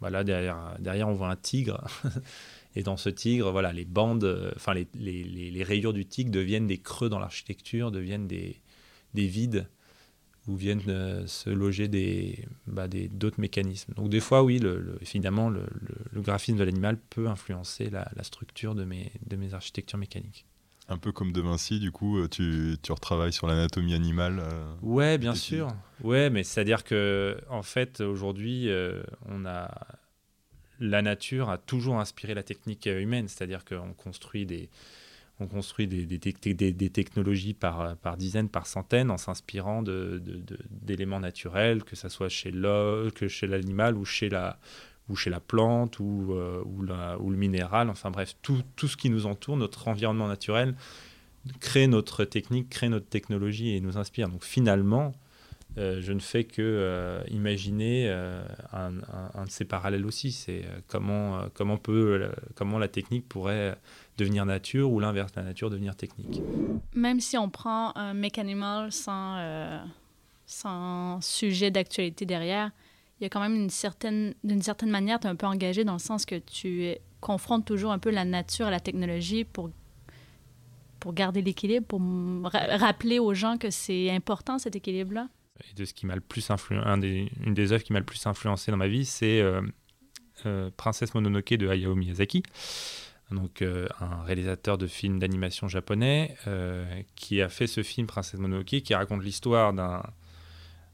voilà, 0.00 0.24
derrière 0.24 0.76
derrière 0.80 1.08
on 1.08 1.14
voit 1.14 1.30
un 1.30 1.36
tigre. 1.36 1.84
Et 2.76 2.82
dans 2.84 2.96
ce 2.96 3.08
tigre, 3.08 3.50
voilà, 3.50 3.72
les 3.72 3.84
bandes, 3.84 4.24
euh, 4.24 4.52
enfin 4.56 4.74
les, 4.74 4.86
les, 4.94 5.24
les- 5.24 5.62
rayures 5.64 5.92
du 5.92 6.06
tigre 6.06 6.30
deviennent 6.30 6.68
des 6.68 6.78
creux 6.78 7.08
dans 7.08 7.18
l'architecture, 7.18 7.90
deviennent 7.90 8.28
des, 8.28 8.60
des 9.14 9.26
vides 9.26 9.68
où 10.46 10.56
viennent 10.56 10.82
euh, 10.88 11.26
se 11.26 11.50
loger 11.50 11.88
des, 11.88 12.44
bah, 12.66 12.88
d'autres 12.88 13.40
mécanismes. 13.40 13.94
Donc 13.94 14.08
des 14.08 14.20
fois, 14.20 14.42
oui, 14.42 14.58
le, 14.58 14.80
le- 14.80 14.98
finalement, 15.04 15.50
le, 15.50 15.60
le- 15.80 15.96
le 16.12 16.20
graphisme 16.22 16.58
de 16.58 16.64
l'animal 16.64 16.98
peut 17.10 17.28
influencer 17.28 17.90
la, 17.90 18.10
la 18.16 18.22
structure 18.24 18.74
de 18.74 18.84
mes, 18.84 19.12
de 19.26 19.36
mes 19.36 19.54
architectures 19.54 19.98
mécaniques. 19.98 20.46
Un 20.90 20.98
peu 20.98 21.12
comme 21.12 21.32
De 21.32 21.40
Vinci, 21.40 21.78
du 21.78 21.92
coup, 21.92 22.18
euh, 22.18 22.28
tu, 22.28 22.76
tu 22.82 22.90
retravailles 22.92 23.32
sur 23.32 23.46
l'anatomie 23.46 23.94
animale. 23.94 24.40
euh, 24.40 24.64
Ouais, 24.82 25.18
bien 25.18 25.34
sûr. 25.36 25.68
Ouais, 26.02 26.30
mais 26.30 26.42
c'est-à-dire 26.42 26.82
que 26.84 27.38
en 27.48 27.62
fait, 27.62 28.00
aujourd'hui, 28.00 28.68
euh, 28.68 29.02
on 29.28 29.46
a 29.46 29.70
la 30.80 31.02
nature 31.02 31.50
a 31.50 31.58
toujours 31.58 32.00
inspiré 32.00 32.34
la 32.34 32.42
technique 32.42 32.86
euh, 32.86 33.00
humaine, 33.00 33.28
c'est-à-dire 33.28 33.64
qu'on 33.64 33.92
construit 33.92 34.46
des 34.46 34.68
on 35.42 35.46
construit 35.46 35.86
des, 35.86 36.04
des, 36.04 36.18
tec- 36.18 36.54
des- 36.54 36.72
des 36.74 36.90
technologies 36.90 37.54
par, 37.54 37.96
par 37.96 38.18
dizaines, 38.18 38.50
par 38.50 38.66
centaines, 38.66 39.10
en 39.10 39.16
s'inspirant 39.16 39.82
de- 39.82 40.20
de- 40.22 40.36
de- 40.40 40.58
d'éléments 40.70 41.20
naturels, 41.20 41.82
que 41.82 41.96
ce 41.96 42.10
soit 42.10 42.28
chez 42.28 42.50
l'homme, 42.50 43.10
que 43.12 43.26
chez 43.26 43.46
l'animal 43.46 43.96
ou 43.96 44.04
chez 44.04 44.28
la 44.28 44.58
ou 45.10 45.16
chez 45.16 45.30
la 45.30 45.40
plante 45.40 45.98
ou, 45.98 46.32
euh, 46.32 46.62
le 46.78 47.36
minéral, 47.36 47.90
enfin 47.90 48.10
bref, 48.10 48.36
tout, 48.42 48.62
ce 48.82 48.96
qui 48.96 49.10
nous 49.10 49.26
entoure, 49.26 49.56
notre 49.56 49.88
environnement 49.88 50.28
naturel, 50.28 50.74
crée 51.58 51.86
notre 51.86 52.24
technique, 52.24 52.70
crée 52.70 52.88
notre 52.88 53.08
technologie 53.08 53.74
et 53.74 53.80
nous 53.80 53.98
inspire. 53.98 54.28
Donc 54.28 54.44
finalement, 54.44 55.12
euh, 55.78 56.00
je 56.00 56.12
ne 56.12 56.20
fais 56.20 56.44
que 56.44 56.62
euh, 56.62 57.22
imaginer 57.28 58.10
un, 58.72 58.90
de 58.90 59.50
ces 59.50 59.64
parallèles 59.64 60.06
aussi. 60.06 60.32
C'est 60.32 60.62
comment, 60.86 61.40
comment, 61.54 61.76
peut, 61.76 62.30
comment 62.54 62.78
la 62.78 62.88
technique 62.88 63.28
pourrait 63.28 63.76
devenir 64.16 64.46
nature 64.46 64.90
ou 64.90 65.00
l'inverse, 65.00 65.32
la 65.36 65.42
nature 65.42 65.70
devenir 65.70 65.96
technique. 65.96 66.40
Même 66.94 67.20
si 67.20 67.36
on 67.36 67.48
prend 67.48 67.96
un 67.96 68.14
Mechanimal 68.14 68.92
sans, 68.92 69.80
sans 70.46 71.20
sujet 71.20 71.70
d'actualité 71.70 72.26
derrière, 72.26 72.70
il 73.20 73.24
y 73.24 73.26
a 73.26 73.28
quand 73.28 73.40
même 73.40 73.54
une 73.54 73.70
certaine, 73.70 74.34
d'une 74.44 74.62
certaine 74.62 74.90
manière, 74.90 75.20
tu 75.20 75.26
es 75.26 75.30
un 75.30 75.36
peu 75.36 75.46
engagé 75.46 75.84
dans 75.84 75.92
le 75.92 75.98
sens 75.98 76.24
que 76.24 76.36
tu 76.36 76.84
es- 76.84 77.00
confrontes 77.20 77.66
toujours 77.66 77.92
un 77.92 77.98
peu 77.98 78.10
la 78.10 78.24
nature 78.24 78.66
à 78.66 78.70
la 78.70 78.80
technologie 78.80 79.44
pour, 79.44 79.70
pour 81.00 81.12
garder 81.12 81.42
l'équilibre, 81.42 81.86
pour 81.86 82.00
rappeler 82.52 83.18
aux 83.18 83.34
gens 83.34 83.58
que 83.58 83.68
c'est 83.70 84.10
important 84.10 84.58
cet 84.58 84.74
équilibre-là? 84.74 85.28
De 85.76 85.84
ce 85.84 85.92
qui 85.92 86.06
m'a 86.06 86.14
le 86.14 86.22
plus 86.22 86.48
influ- 86.48 86.80
un 86.82 86.96
des, 86.96 87.30
une 87.44 87.52
des 87.52 87.72
œuvres 87.72 87.84
qui 87.84 87.92
m'a 87.92 87.98
le 87.98 88.06
plus 88.06 88.26
influencé 88.26 88.70
dans 88.70 88.78
ma 88.78 88.88
vie, 88.88 89.04
c'est 89.04 89.42
euh, 89.42 89.60
euh, 90.46 90.70
Princesse 90.78 91.14
Mononoke 91.14 91.52
de 91.52 91.68
Hayao 91.68 91.94
Miyazaki. 91.94 92.42
Donc, 93.30 93.60
euh, 93.60 93.86
un 94.00 94.22
réalisateur 94.22 94.78
de 94.78 94.86
films 94.86 95.18
d'animation 95.18 95.68
japonais 95.68 96.36
qui 97.14 97.42
a 97.42 97.48
fait 97.50 97.66
ce 97.66 97.82
film 97.82 98.06
Princesse 98.06 98.40
Mononoke 98.40 98.80
qui 98.80 98.94
raconte 98.94 99.22
l'histoire 99.22 99.74
d'un 99.74 100.02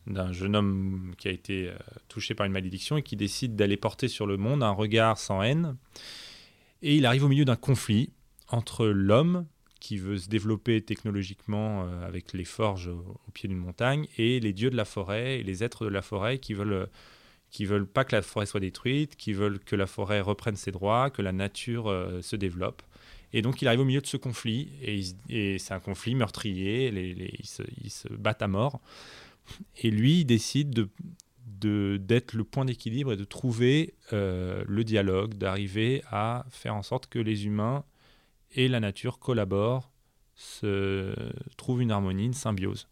d'un 0.07 0.33
jeune 0.33 0.55
homme 0.55 1.15
qui 1.19 1.29
a 1.29 1.31
été 1.31 1.69
euh, 1.69 1.77
touché 2.09 2.35
par 2.35 2.47
une 2.47 2.53
malédiction 2.53 2.97
et 2.97 3.03
qui 3.03 3.17
décide 3.17 3.57
d'aller 3.57 3.77
porter 3.77 4.09
sur 4.09 4.27
le 4.27 4.37
monde 4.37 4.63
un 4.63 4.71
regard 4.71 5.19
sans 5.19 5.43
haine. 5.43 5.77
Et 6.83 6.97
il 6.97 7.07
arrive 7.07 7.25
au 7.25 7.29
milieu 7.29 7.45
d'un 7.45 7.57
conflit 7.57 8.11
entre 8.49 8.87
l'homme 8.87 9.47
qui 9.81 9.99
veut 9.99 10.19
se 10.19 10.29
développer 10.29 10.81
technologiquement 10.81 11.85
euh, 11.85 12.07
avec 12.07 12.33
les 12.33 12.45
forges 12.45 12.89
au, 12.89 13.19
pied 13.33 13.49
d'une 13.49 13.59
montagne 13.59 14.07
et 14.17 14.41
les 14.41 14.53
dieux 14.53 14.71
de 14.71 14.77
la 14.77 14.85
forêt 14.85 15.41
et 15.41 15.43
les 15.43 15.65
êtres 15.65 15.85
de 15.85 15.91
la 15.91 16.03
forêt 16.03 16.39
qui 16.39 16.55
veulent 16.55 16.73
euh, 16.73 16.87
qui 17.51 17.65
veulent 17.65 17.87
pas 17.87 18.05
que 18.05 18.15
la 18.15 18.23
forêt 18.23 18.45
soit 18.45 18.61
détruite, 18.61 19.17
qui 19.17 19.33
veulent 19.33 19.61
que 19.61 19.77
la 19.77 19.87
forêt 19.87 20.21
reprenne 20.21 20.57
ses 20.57 20.73
droits, 20.73 21.11
que 21.11 21.23
la 21.23 21.33
nature 21.33 21.85
se 22.21 22.35
développe. 22.35 22.83
Et 23.33 23.41
donc 23.41 23.63
il 23.63 23.69
arrive 23.69 23.81
au 23.81 23.85
milieu 23.85 24.01
de 24.01 24.07
ce 24.07 24.17
conflit 24.17 24.69
et, 24.83 25.59
c'est 25.59 25.73
un 25.73 25.81
conflit 25.81 26.17
meurtrier, 26.17 26.91
se, 27.45 27.63
ils 27.83 27.91
se 27.91 28.09
battent 28.09 28.43
à 28.43 28.49
mort. 28.49 28.81
Et 29.77 29.91
lui, 29.91 30.21
il 30.21 30.25
décide 30.25 30.71
de 30.71 30.89
d'être 31.59 32.35
le 32.35 32.45
point 32.45 32.65
d'équilibre 32.65 33.13
et 33.13 33.17
de 33.17 33.25
trouver 33.25 33.95
euh, 34.13 34.63
le 34.69 34.85
dialogue, 34.85 35.35
d'arriver 35.35 36.03
à 36.11 36.45
faire 36.51 36.75
en 36.75 36.83
sorte 36.83 37.07
que 37.07 37.19
les 37.19 37.47
humains 37.47 37.85
et 38.53 38.69
la 38.69 38.79
nature 38.79 39.19
collaborent, 39.19 39.91
se 40.35 41.15
trouvent 41.57 41.83
une 41.83 41.91
harmonie, 41.91 42.27
une 42.27 42.35
symbiose. 42.35 42.89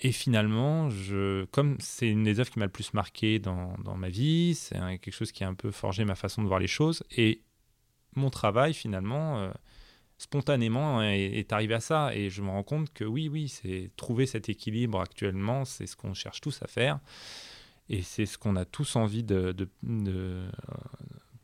Et 0.00 0.12
finalement, 0.12 0.88
je, 0.90 1.44
comme 1.46 1.76
c'est 1.80 2.08
une 2.08 2.22
des 2.22 2.38
œuvres 2.38 2.50
qui 2.50 2.60
m'a 2.60 2.66
le 2.66 2.70
plus 2.70 2.94
marqué 2.94 3.40
dans, 3.40 3.76
dans 3.84 3.96
ma 3.96 4.08
vie, 4.08 4.54
c'est 4.54 4.78
quelque 4.78 5.12
chose 5.12 5.32
qui 5.32 5.42
a 5.42 5.48
un 5.48 5.54
peu 5.54 5.72
forgé 5.72 6.04
ma 6.04 6.14
façon 6.14 6.42
de 6.42 6.46
voir 6.46 6.60
les 6.60 6.68
choses. 6.68 7.02
Et 7.10 7.42
mon 8.14 8.30
travail, 8.30 8.74
finalement, 8.74 9.38
euh, 9.38 9.50
spontanément, 10.18 11.00
est, 11.00 11.38
est 11.38 11.52
arrivé 11.52 11.74
à 11.74 11.80
ça. 11.80 12.14
Et 12.14 12.28
je 12.28 12.42
me 12.42 12.50
rends 12.50 12.64
compte 12.64 12.92
que 12.92 13.04
oui, 13.04 13.28
oui, 13.28 13.48
c'est 13.48 13.90
trouver 13.96 14.26
cet 14.26 14.48
équilibre 14.48 15.00
actuellement, 15.00 15.64
c'est 15.64 15.86
ce 15.86 15.96
qu'on 15.96 16.12
cherche 16.12 16.40
tous 16.40 16.60
à 16.62 16.66
faire. 16.66 16.98
Et 17.88 18.02
c'est 18.02 18.26
ce 18.26 18.36
qu'on 18.36 18.56
a 18.56 18.66
tous 18.66 18.96
envie 18.96 19.22
de, 19.22 19.54
euh, 19.88 20.50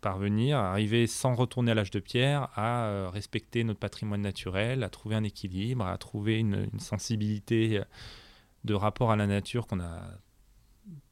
parvenir, 0.02 0.58
à 0.58 0.70
arriver 0.72 1.06
sans 1.06 1.34
retourner 1.34 1.70
à 1.70 1.74
l'âge 1.74 1.90
de 1.90 2.00
pierre, 2.00 2.50
à 2.54 2.84
euh, 2.84 3.08
respecter 3.08 3.64
notre 3.64 3.80
patrimoine 3.80 4.20
naturel, 4.20 4.82
à 4.82 4.90
trouver 4.90 5.14
un 5.14 5.24
équilibre, 5.24 5.86
à 5.86 5.96
trouver 5.96 6.38
une, 6.38 6.68
une 6.70 6.80
sensibilité 6.80 7.78
euh, 7.78 7.84
de 8.64 8.74
rapport 8.74 9.10
à 9.10 9.16
la 9.16 9.26
nature 9.26 9.66
qu'on 9.66 9.80
a 9.80 10.02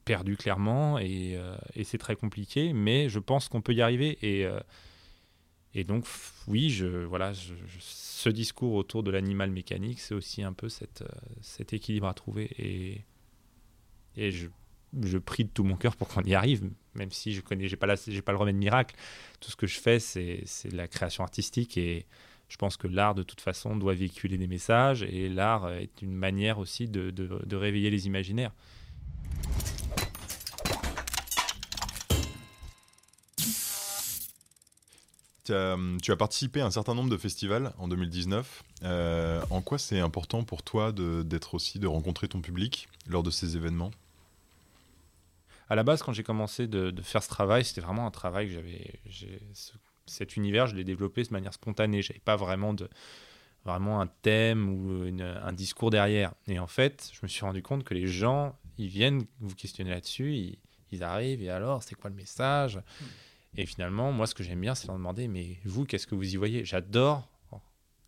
perdu 0.05 0.37
clairement. 0.37 0.99
Et, 0.99 1.39
et 1.75 1.85
c'est 1.85 1.99
très 1.99 2.17
compliqué, 2.17 2.73
mais 2.73 3.09
je 3.09 3.19
pense 3.19 3.49
qu'on 3.49 3.61
peut 3.61 3.75
y 3.75 3.83
arriver. 3.83 4.19
Et, 4.23 4.47
et 5.75 5.85
donc, 5.85 6.07
oui, 6.49 6.71
je, 6.71 6.87
voilà, 6.87 7.33
ce 7.79 8.29
discours 8.29 8.75
autour 8.75 9.03
de 9.03 9.11
l'animal 9.11 9.51
mécanique, 9.51 10.01
c'est 10.01 10.15
aussi 10.15 10.43
un 10.43 10.53
peu 10.53 10.67
euh, 10.67 11.07
cet 11.41 11.73
équilibre 11.73 12.07
à 12.07 12.15
trouver. 12.15 13.05
Et, 14.17 14.31
je, 14.31 15.19
prie 15.19 15.45
de 15.45 15.49
tout 15.49 15.65
mon 15.65 15.77
cœur 15.77 15.97
pour 15.97 16.09
qu'on 16.09 16.23
y 16.23 16.35
arrive, 16.35 16.71
même 16.95 17.11
si 17.11 17.33
je 17.33 17.41
connais, 17.41 17.69
j'ai 17.69 17.77
pas, 17.77 17.87
le 17.87 18.37
remède 18.37 18.57
miracle. 18.57 18.95
Tout 19.41 19.51
ce 19.51 19.57
que 19.57 19.67
je 19.67 19.81
fais, 19.81 19.99
c'est, 19.99 20.45
de 20.71 20.77
la 20.77 20.89
création 20.89 21.25
artistique 21.25 21.79
et 21.79 22.05
je 22.49 22.59
pense 22.59 22.77
que 22.77 22.87
l'art, 22.87 23.15
de 23.15 23.23
toute 23.23 23.41
façon, 23.41 23.75
doit 23.77 23.95
véhiculer 23.95 24.37
des 24.37 24.47
messages 24.47 25.03
et 25.03 25.31
l'art 25.31 25.71
est 25.71 26.03
une 26.03 26.13
manière 26.13 26.59
aussi 26.59 26.87
de 26.87 27.57
réveiller 27.57 27.89
les 27.89 28.07
imaginaires. 28.07 28.53
As, 35.51 35.77
tu 36.03 36.13
as 36.13 36.17
participé 36.17 36.61
à 36.61 36.67
un 36.67 36.71
certain 36.71 36.95
nombre 36.95 37.11
de 37.11 37.17
festivals 37.17 37.73
en 37.79 37.89
2019. 37.89 38.63
Euh, 38.85 39.43
en 39.51 39.61
quoi 39.63 39.79
c'est 39.79 39.99
important 40.01 40.45
pour 40.45 40.63
toi 40.63 40.93
de- 40.93 41.23
d'être 41.23 41.55
aussi, 41.55 41.79
de 41.79 41.87
rencontrer 41.87 42.29
ton 42.29 42.41
public 42.41 42.89
lors 43.09 43.23
de 43.23 43.31
ces 43.31 43.57
événements? 43.57 43.91
À 45.69 45.75
la 45.75 45.83
base, 45.83 46.03
quand 46.03 46.13
j'ai 46.13 46.23
commencé 46.23 46.67
de, 46.67 46.91
de 46.91 47.03
faire 47.03 47.23
ce 47.23 47.29
travail, 47.29 47.65
c'était 47.65 47.81
vraiment 47.81 48.07
un 48.07 48.11
travail 48.11 48.49
que 48.49 48.53
j'avais. 48.55 49.01
ce- 49.55 49.73
cet 50.07 50.37
univers, 50.37 50.67
je 50.67 50.75
l'ai 50.77 50.85
développé 50.85 51.23
de 51.23 51.31
manière 51.33 51.55
spontanée. 51.55 52.03
J'avais 52.03 52.21
pas 52.21 52.37
vraiment 52.37 52.75
de 52.75 52.89
vraiment 53.65 54.01
un 54.01 54.09
thème 54.09 54.69
ou 54.69 55.05
une- 55.07 55.23
un 55.23 55.53
discours 55.53 55.91
derrière. 55.91 56.35
Et 56.49 56.59
en 56.59 56.67
fait, 56.67 57.11
je 57.13 57.21
me 57.23 57.29
suis 57.29 57.45
rendu 57.45 57.63
compte 57.63 57.85
que 57.85 57.95
les 57.95 58.09
gens, 58.09 58.59
ils 58.77 58.89
viennent 58.89 59.25
vous 59.41 59.55
questionner 59.55 59.91
là-dessus, 59.91 60.35
ils, 60.35 60.59
ils 60.91 61.05
arrivent 61.05 61.43
et 61.43 61.49
alors, 61.51 61.83
c'est 61.85 61.95
quoi 61.95 62.11
le 62.11 62.17
message? 62.17 62.81
Et 63.57 63.67
finalement, 63.67 64.13
moi, 64.13 64.27
ce 64.27 64.35
que 64.35 64.43
j'aime 64.43 64.61
bien, 64.61 64.75
c'est 64.75 64.87
leur 64.87 64.97
demander, 64.97 65.29
mais 65.29 65.59
vous, 65.65 65.85
qu'est-ce 65.85 66.07
que 66.07 66.15
vous 66.15 66.33
y 66.35 66.37
voyez? 66.37 66.65
J'adore 66.65 67.29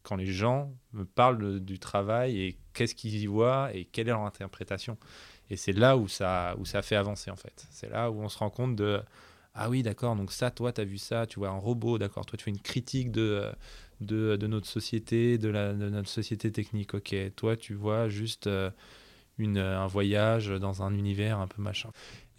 quand 0.02 0.16
les 0.16 0.26
gens 0.26 0.70
me 0.92 1.04
parlent 1.04 1.60
du 1.60 1.78
travail 1.78 2.38
et 2.38 2.58
qu'est-ce 2.74 2.94
qu'ils 2.94 3.16
y 3.16 3.26
voient 3.26 3.70
et 3.74 3.86
quelle 3.86 4.08
est 4.08 4.10
leur 4.10 4.20
interprétation. 4.20 4.98
Et 5.50 5.56
c'est 5.56 5.72
là 5.72 5.96
où 5.96 6.08
ça, 6.08 6.54
où 6.58 6.64
ça 6.66 6.82
fait 6.82 6.96
avancer, 6.96 7.30
en 7.30 7.36
fait. 7.36 7.66
C'est 7.70 7.88
là 7.90 8.10
où 8.10 8.20
on 8.20 8.28
se 8.28 8.38
rend 8.38 8.50
compte 8.50 8.76
de 8.76 9.00
Ah 9.54 9.70
oui, 9.70 9.82
d'accord, 9.82 10.16
donc 10.16 10.32
ça, 10.32 10.50
toi, 10.50 10.72
tu 10.72 10.80
as 10.82 10.84
vu 10.84 10.98
ça, 10.98 11.26
tu 11.26 11.38
vois 11.38 11.48
un 11.50 11.58
robot, 11.58 11.98
d'accord, 11.98 12.26
toi, 12.26 12.36
tu 12.38 12.44
fais 12.44 12.50
une 12.50 12.60
critique 12.60 13.10
de, 13.12 13.50
de, 14.00 14.36
de 14.36 14.46
notre 14.46 14.66
société, 14.66 15.38
de, 15.38 15.48
la, 15.48 15.72
de 15.72 15.88
notre 15.88 16.08
société 16.08 16.52
technique, 16.52 16.94
ok. 16.94 17.14
Toi, 17.36 17.56
tu 17.56 17.74
vois 17.74 18.08
juste 18.08 18.46
euh, 18.46 18.70
une, 19.38 19.58
un 19.58 19.86
voyage 19.86 20.48
dans 20.48 20.82
un 20.82 20.94
univers 20.94 21.38
un 21.38 21.46
peu 21.46 21.60
machin. 21.62 21.90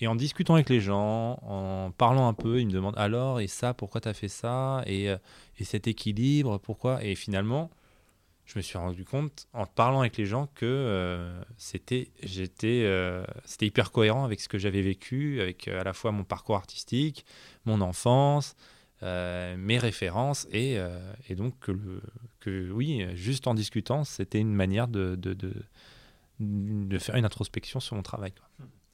Et 0.01 0.07
en 0.07 0.15
discutant 0.15 0.55
avec 0.55 0.69
les 0.69 0.81
gens, 0.81 1.39
en 1.43 1.91
parlant 1.91 2.27
un 2.27 2.33
peu, 2.33 2.59
ils 2.59 2.67
me 2.67 2.71
demandent 2.71 2.97
alors, 2.97 3.39
et 3.39 3.47
ça, 3.47 3.73
pourquoi 3.73 4.01
tu 4.01 4.09
as 4.09 4.13
fait 4.13 4.27
ça? 4.27 4.83
Et, 4.85 5.09
euh, 5.09 5.17
et 5.57 5.63
cet 5.63 5.87
équilibre, 5.87 6.57
pourquoi? 6.57 7.03
Et 7.03 7.15
finalement, 7.15 7.69
je 8.45 8.59
me 8.59 8.61
suis 8.61 8.77
rendu 8.77 9.03
compte 9.03 9.47
en 9.53 9.65
parlant 9.65 10.01
avec 10.01 10.17
les 10.17 10.25
gens 10.25 10.47
que 10.53 10.65
euh, 10.65 11.41
c'était 11.57 12.09
j'étais 12.23 12.83
euh, 12.85 13.25
hyper 13.59 13.91
cohérent 13.91 14.23
avec 14.23 14.39
ce 14.39 14.47
que 14.47 14.57
j'avais 14.57 14.81
vécu 14.81 15.41
avec 15.41 15.67
euh, 15.67 15.81
à 15.81 15.83
la 15.83 15.93
fois 15.93 16.11
mon 16.11 16.23
parcours 16.23 16.55
artistique 16.55 17.25
mon 17.65 17.81
enfance 17.81 18.55
euh, 19.03 19.57
mes 19.57 19.79
références 19.79 20.47
et, 20.51 20.77
euh, 20.77 20.99
et 21.27 21.35
donc 21.35 21.57
que, 21.59 21.71
le, 21.71 22.01
que 22.39 22.71
oui 22.71 23.05
juste 23.15 23.47
en 23.47 23.55
discutant 23.55 24.03
c'était 24.03 24.39
une 24.39 24.53
manière 24.53 24.87
de, 24.87 25.15
de, 25.15 25.33
de 26.39 26.97
faire 26.97 27.15
une 27.15 27.25
introspection 27.25 27.79
sur 27.79 27.95
mon 27.95 28.03
travail 28.03 28.31
quoi. 28.31 28.47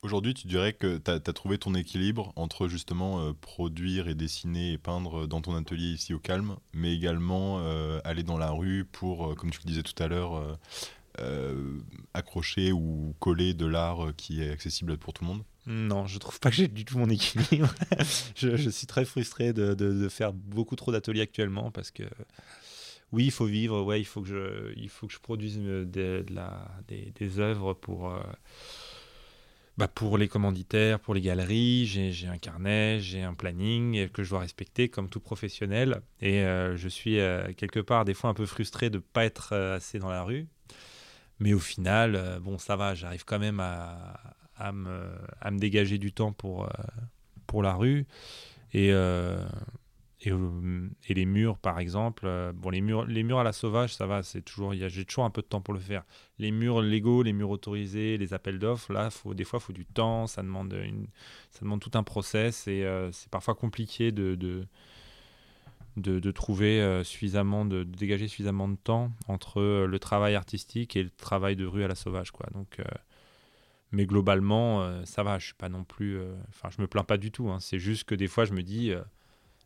Aujourd'hui, 0.04 0.34
tu 0.34 0.48
dirais 0.48 0.74
que 0.74 0.98
tu 0.98 1.12
as, 1.12 1.20
trouvé 1.20 1.60
ton 1.60 1.76
équilibre 1.76 2.34
entre 2.36 2.68
justement 2.68 3.20
euh, 3.22 3.34
produire 3.40 4.08
et 4.08 4.16
dessiner 4.16 4.72
et 4.72 4.78
peindre 4.80 5.28
dans 5.28 5.42
ton 5.42 5.56
atelier 5.56 5.92
ici 5.94 6.12
au 6.16 6.18
calme, 6.20 6.56
mais 6.74 6.92
également 6.96 7.60
euh, 7.60 8.00
aller 8.04 8.24
dans 8.24 8.40
la 8.40 8.50
rue 8.50 8.84
pour, 8.92 9.28
euh, 9.28 9.36
comme 9.36 9.52
tu 9.52 9.60
le 9.64 9.68
disais 9.68 9.84
tout 9.84 10.02
à 10.02 10.08
l'heure, 10.08 10.34
euh, 10.38 10.56
euh, 11.20 11.78
accrocher 12.16 12.72
ou 12.72 13.14
coller 13.20 13.54
de 13.54 13.68
l'art 13.68 14.08
qui 14.18 14.42
est 14.42 14.50
accessible 14.50 14.98
pour 14.98 15.14
tout 15.14 15.24
le 15.24 15.30
monde? 15.30 15.44
Non, 15.68 16.08
je 16.08 16.18
trouve 16.18 16.40
pas 16.40 16.50
que 16.50 16.56
j'ai 16.56 16.68
du 16.68 16.84
tout 16.84 16.98
mon 16.98 17.10
équilibre. 17.10 17.72
je, 18.36 18.58
je 18.58 18.70
suis 18.72 18.88
très 18.88 19.06
frustré 19.06 19.54
de, 19.54 19.76
de- 19.76 19.94
de 19.94 20.10
faire 20.10 20.34
beaucoup 20.34 20.76
trop 20.76 20.92
d'ateliers 20.92 21.22
actuellement 21.22 21.70
parce 21.70 21.92
que 21.92 22.04
oui, 23.12 23.26
il 23.26 23.32
faut 23.32 23.46
vivre, 23.46 23.82
ouais, 23.84 24.00
il 24.00 24.06
faut 24.06 24.22
que 24.22 24.28
je, 24.28 24.74
il 24.78 24.90
faut 24.90 25.08
que 25.08 25.14
je 25.14 25.20
produise 25.20 25.60
euh, 25.62 25.86
des, 25.86 27.40
œuvres 27.40 27.74
pour, 27.74 28.10
euh, 28.10 28.22
bah, 29.78 29.90
pour 29.90 30.18
les 30.18 30.30
commanditaires, 30.30 31.00
pour 31.00 31.14
les 31.14 31.22
galeries. 31.22 31.86
J'ai 31.86 32.28
un 32.28 32.38
carnet, 32.38 33.00
j'ai 33.02 33.22
un 33.22 33.34
planning 33.34 34.08
que 34.10 34.24
je 34.24 34.30
dois 34.30 34.40
respecter 34.40 34.88
comme 34.88 35.10
tout 35.10 35.20
professionnel. 35.20 36.02
Et 36.22 36.42
euh, 36.42 36.78
je 36.78 36.88
suis 36.88 37.18
quelque 37.58 37.82
part 37.82 38.06
des 38.06 38.14
fois 38.14 38.30
un 38.30 38.34
peu 38.34 38.46
frustré 38.46 38.90
de 38.90 38.98
ne 38.98 39.02
pas 39.02 39.26
être 39.26 39.56
assez 39.56 40.00
dans 40.00 40.10
la 40.10 40.24
rue. 40.24 40.48
Mais 41.40 41.54
au 41.54 41.60
final, 41.60 42.40
bon, 42.42 42.58
ça 42.60 42.76
va, 42.76 42.94
j'arrive 42.94 43.26
quand 43.26 43.40
même 43.40 43.60
à, 43.60 44.36
à, 44.56 44.72
me, 44.72 45.04
à 45.42 45.52
me 45.52 45.58
dégager 45.60 45.98
du 45.98 46.14
temps 46.14 46.32
pour, 46.32 46.70
pour 47.48 47.62
la 47.64 47.74
rue. 47.74 48.06
Et, 48.74 48.94
et, 50.24 50.32
euh, 50.32 50.88
et 51.08 51.16
les 51.16 51.26
murs, 51.26 51.58
par 51.58 51.80
exemple, 51.80 52.26
euh, 52.28 52.52
bon, 52.54 52.70
les 52.70 52.82
murs, 52.82 53.06
les 53.06 53.24
murs 53.24 53.40
à 53.40 53.44
la 53.44 53.54
sauvage, 53.54 53.96
ça 53.96 54.06
va, 54.06 54.22
c'est 54.22 54.44
toujours, 54.44 54.74
j'ai 54.74 55.06
toujours 55.06 55.26
un 55.26 55.32
peu 55.32 55.42
de 55.42 55.48
temps 55.48 55.62
pour 55.62 55.74
le 55.74 55.80
faire. 55.80 56.04
Les 56.38 56.52
murs 56.52 56.82
Lego, 56.82 57.24
les 57.24 57.34
murs 57.34 57.50
autorisés, 57.50 58.18
les 58.20 58.34
appels 58.34 58.60
d'offres, 58.60 58.94
là, 58.94 59.10
faut, 59.10 59.34
des 59.34 59.44
fois, 59.44 59.58
il 59.60 59.66
faut 59.66 59.74
du 59.74 59.86
temps, 59.86 60.28
ça 60.28 60.44
demande, 60.44 60.74
une, 60.74 61.08
ça 61.50 61.62
demande 61.62 61.80
tout 61.80 61.92
un 61.96 62.04
process 62.04 62.68
et 62.68 62.84
euh, 62.84 63.12
c'est 63.12 63.30
parfois 63.32 63.56
compliqué 63.56 64.12
de, 64.12 64.36
de, 64.36 64.68
de, 65.98 66.32
trouver 66.32 67.02
suffisamment, 67.04 67.66
de, 67.66 67.84
dégager 67.84 68.28
suffisamment 68.28 68.68
de 68.68 68.78
temps 68.78 69.12
entre 69.28 69.86
le 69.86 70.00
travail 70.00 70.36
artistique 70.36 70.96
et 70.96 71.04
le 71.04 71.10
travail 71.10 71.56
de 71.56 71.66
rue 71.66 71.84
à 71.84 71.88
la 71.88 71.96
sauvage, 71.96 72.30
quoi. 72.30 72.46
Donc, 72.54 72.78
mais 73.92 74.06
globalement, 74.06 75.04
ça 75.06 75.24
va, 75.24 75.40
je 75.40 75.48
suis 75.48 75.54
pas 75.56 75.68
non 75.68 75.84
plus, 75.84 76.20
enfin, 76.50 76.70
je 76.70 76.82
me 76.82 76.88
plains 76.88 77.04
pas 77.04 77.18
du 77.18 77.32
tout. 77.32 77.50
hein. 77.50 77.60
c'est 77.60 77.80
juste 77.80 78.04
que 78.06 78.16
des 78.16 78.28
fois, 78.28 78.46
je 78.46 78.54
me 78.54 78.62
dis. 78.62 78.94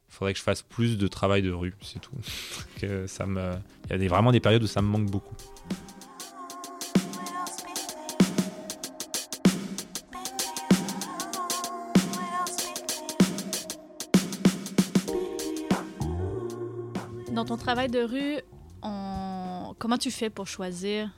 Faudrait 0.08 0.34
que 0.34 0.40
je 0.40 0.44
fasse 0.44 0.62
plus 0.62 0.98
de 0.98 1.08
travail 1.08 1.42
de 1.42 1.52
rue, 1.52 1.74
c'est 1.82 2.00
tout. 2.00 2.16
ça 3.08 3.26
me, 3.26 3.54
il 3.86 3.92
y 3.92 3.94
a 3.94 3.98
des, 3.98 4.08
vraiment 4.08 4.32
des 4.32 4.40
périodes 4.40 4.64
où 4.64 4.68
ça 4.68 4.82
me 4.82 4.88
manque 4.88 5.10
beaucoup. 5.10 5.36
Dans 17.32 17.44
ton 17.44 17.58
travail 17.58 17.90
de 17.90 18.00
rue, 18.00 18.42
comment 19.78 19.98
tu 19.98 20.10
fais 20.12 20.30
pour 20.30 20.48
choisir 20.48 21.10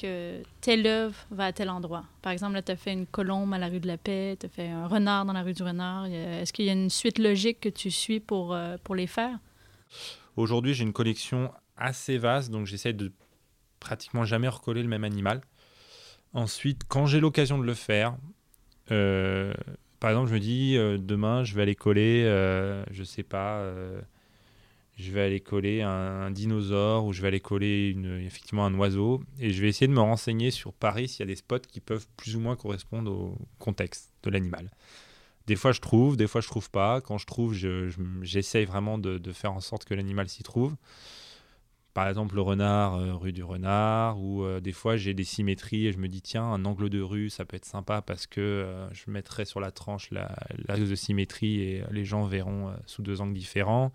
que 0.00 0.42
telle 0.60 0.86
œuvre 0.86 1.14
va 1.30 1.46
à 1.46 1.52
tel 1.52 1.68
endroit? 1.68 2.04
Par 2.22 2.32
exemple, 2.32 2.60
tu 2.62 2.72
as 2.72 2.76
fait 2.76 2.92
une 2.92 3.06
colombe 3.06 3.52
à 3.52 3.58
la 3.58 3.68
rue 3.68 3.80
de 3.80 3.86
la 3.86 3.98
Paix, 3.98 4.36
tu 4.40 4.46
as 4.46 4.48
fait 4.48 4.68
un 4.68 4.86
renard 4.86 5.24
dans 5.24 5.32
la 5.32 5.42
rue 5.42 5.52
du 5.52 5.62
Renard. 5.62 6.06
Est-ce 6.06 6.52
qu'il 6.52 6.64
y 6.64 6.70
a 6.70 6.72
une 6.72 6.90
suite 6.90 7.18
logique 7.18 7.60
que 7.60 7.68
tu 7.68 7.90
suis 7.90 8.20
pour, 8.20 8.54
euh, 8.54 8.76
pour 8.82 8.94
les 8.94 9.06
faire? 9.06 9.38
Aujourd'hui, 10.36 10.74
j'ai 10.74 10.84
une 10.84 10.92
collection 10.92 11.52
assez 11.76 12.18
vaste, 12.18 12.50
donc 12.50 12.66
j'essaie 12.66 12.92
de 12.92 13.12
pratiquement 13.78 14.24
jamais 14.24 14.48
recoller 14.48 14.82
le 14.82 14.88
même 14.88 15.04
animal. 15.04 15.40
Ensuite, 16.32 16.82
quand 16.88 17.06
j'ai 17.06 17.20
l'occasion 17.20 17.58
de 17.58 17.64
le 17.64 17.74
faire, 17.74 18.16
euh, 18.90 19.52
par 19.98 20.10
exemple, 20.10 20.28
je 20.28 20.34
me 20.34 20.40
dis 20.40 20.76
euh, 20.76 20.96
demain, 20.98 21.44
je 21.44 21.54
vais 21.54 21.62
aller 21.62 21.74
coller, 21.74 22.24
je 22.90 23.02
sais 23.04 23.22
pas, 23.22 23.62
je 25.00 25.10
vais 25.12 25.22
aller 25.22 25.40
coller 25.40 25.82
un, 25.82 26.30
dinosaure 26.30 27.06
ou 27.06 27.12
je 27.12 27.22
vais 27.22 27.28
aller 27.28 27.40
coller 27.40 27.96
effectivement 28.24 28.66
un 28.66 28.74
oiseau, 28.74 29.22
et 29.38 29.50
je 29.50 29.60
vais 29.60 29.68
essayer 29.68 29.88
de 29.88 29.92
me 29.92 30.00
renseigner 30.00 30.50
sur 30.50 30.72
Paris 30.72 31.08
s'il 31.08 31.20
y 31.20 31.22
a 31.22 31.26
des 31.26 31.36
spots 31.36 31.58
qui 31.60 31.80
peuvent 31.80 32.06
plus 32.16 32.36
ou 32.36 32.40
moins 32.40 32.56
correspondre 32.56 33.10
au 33.12 33.38
contexte 33.58 34.12
de 34.22 34.30
l'animal. 34.30 34.70
Des 35.46 35.56
fois, 35.56 35.72
je 35.72 35.80
trouve, 35.80 36.16
des 36.16 36.28
fois, 36.28 36.40
je 36.40 36.46
trouve 36.46 36.70
pas. 36.70 37.00
Quand 37.00 37.18
je 37.18 37.26
trouve, 37.26 37.54
je- 37.54 37.88
je- 37.88 37.98
j'essaye 38.22 38.64
vraiment 38.66 38.98
de, 38.98 39.32
faire 39.32 39.52
en 39.52 39.60
sorte 39.60 39.84
que 39.84 39.94
l'animal 39.94 40.28
s'y 40.28 40.42
trouve. 40.42 40.76
Par 41.92 42.06
exemple, 42.08 42.36
le 42.36 42.40
renard, 42.40 42.94
euh, 42.94 43.14
rue 43.14 43.32
du 43.32 43.42
renard, 43.42 44.20
ou 44.20 44.44
euh, 44.44 44.60
des 44.60 44.70
fois, 44.72 44.96
j'ai 44.96 45.12
des 45.12 45.24
symétries 45.24 45.88
et 45.88 45.92
je 45.92 45.98
me 45.98 46.06
dis, 46.06 46.22
tiens, 46.22 46.44
un 46.44 46.64
angle 46.64 46.88
de 46.88 47.00
rue, 47.00 47.30
ça 47.30 47.44
peut 47.44 47.56
être 47.56 47.64
sympa 47.64 48.00
parce 48.00 48.28
que 48.28 48.40
euh, 48.40 48.88
je 48.92 49.10
mettrai 49.10 49.44
sur 49.44 49.58
la 49.58 49.72
tranche 49.72 50.12
la- 50.12 50.36
l'axe 50.68 50.88
de 50.88 50.94
symétrie 50.94 51.60
et 51.60 51.82
les 51.90 52.04
gens 52.04 52.26
verront 52.26 52.72
sous 52.86 53.02
deux 53.02 53.20
angles 53.20 53.34
différents. 53.34 53.92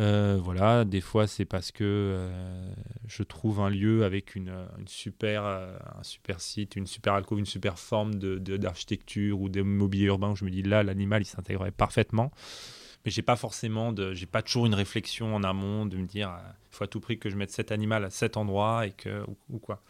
Euh, 0.00 0.40
voilà, 0.42 0.84
des 0.84 1.00
fois, 1.00 1.28
c'est 1.28 1.44
parce 1.44 1.70
que 1.70 1.84
euh, 1.84 2.74
je 3.06 3.22
trouve 3.22 3.60
un 3.60 3.70
lieu 3.70 4.04
avec 4.04 4.34
une, 4.34 4.48
euh, 4.48 4.66
une 4.78 4.88
super, 4.88 5.44
un 5.44 6.02
super 6.02 6.40
site, 6.40 6.74
une 6.74 6.86
super 6.86 7.14
alcôve, 7.14 7.38
une 7.38 7.46
super 7.46 7.78
forme 7.78 8.16
de- 8.16 8.38
de- 8.38 8.56
d'architecture 8.56 9.40
ou 9.40 9.48
de 9.48 9.62
mobilier 9.62 10.06
urbain 10.06 10.30
où 10.30 10.36
je 10.36 10.44
me 10.44 10.50
dis 10.50 10.62
là, 10.62 10.82
l'animal, 10.82 11.22
il 11.22 11.26
s'intégrerait 11.26 11.70
parfaitement. 11.70 12.32
Mais 13.04 13.10
j'ai 13.12 13.22
pas 13.22 13.36
forcément 13.36 13.92
de, 13.92 14.14
j'ai 14.14 14.26
pas 14.26 14.42
toujours 14.42 14.66
une 14.66 14.74
réflexion 14.74 15.34
en 15.34 15.44
amont 15.44 15.86
de 15.86 15.96
me 15.98 16.06
dire, 16.06 16.32
il 16.72 16.76
faut 16.76 16.84
à 16.84 16.88
tout 16.88 17.00
prix 17.00 17.18
que 17.18 17.30
je 17.30 17.36
mette 17.36 17.50
cet 17.50 17.70
animal 17.70 18.04
à 18.04 18.10
cet 18.10 18.36
endroit 18.36 18.86
et 18.86 18.92
que 18.92 19.22
ou, 19.28 19.36
ou 19.50 19.58
quoi. 19.58 19.82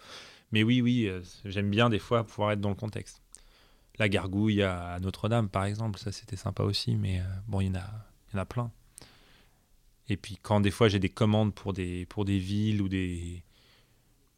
Mais 0.53 0.63
oui, 0.65 0.83
oui, 0.83 1.11
j'aime 1.45 1.71
bien 1.71 1.91
des 1.91 1.99
fois 2.01 2.25
pouvoir 2.25 2.53
être 2.53 2.61
dans 2.61 2.71
le 2.71 2.75
contexte. 2.77 3.23
La 3.99 4.09
gargouille 4.09 4.63
à 4.63 4.99
Notre-Dame, 5.01 5.49
par 5.49 5.65
exemple, 5.67 5.99
ça 6.01 6.13
c'était 6.13 6.37
sympa 6.37 6.65
aussi, 6.65 6.97
mais 6.97 7.23
bon, 7.49 7.61
il 7.61 7.67
y 7.69 7.71
il 7.71 7.75
y 8.35 8.39
en 8.39 8.43
a 8.43 8.47
plein. 8.47 8.71
Et 10.09 10.17
puis 10.17 10.37
quand 10.43 10.61
des 10.61 10.71
fois 10.71 10.89
j'ai 10.89 10.99
des 10.99 11.09
commandes 11.09 11.55
pour 11.55 11.73
des, 11.73 12.07
pour 12.07 12.25
des 12.25 12.39
villes 12.39 12.83
ou 12.83 12.89
des, 12.89 13.43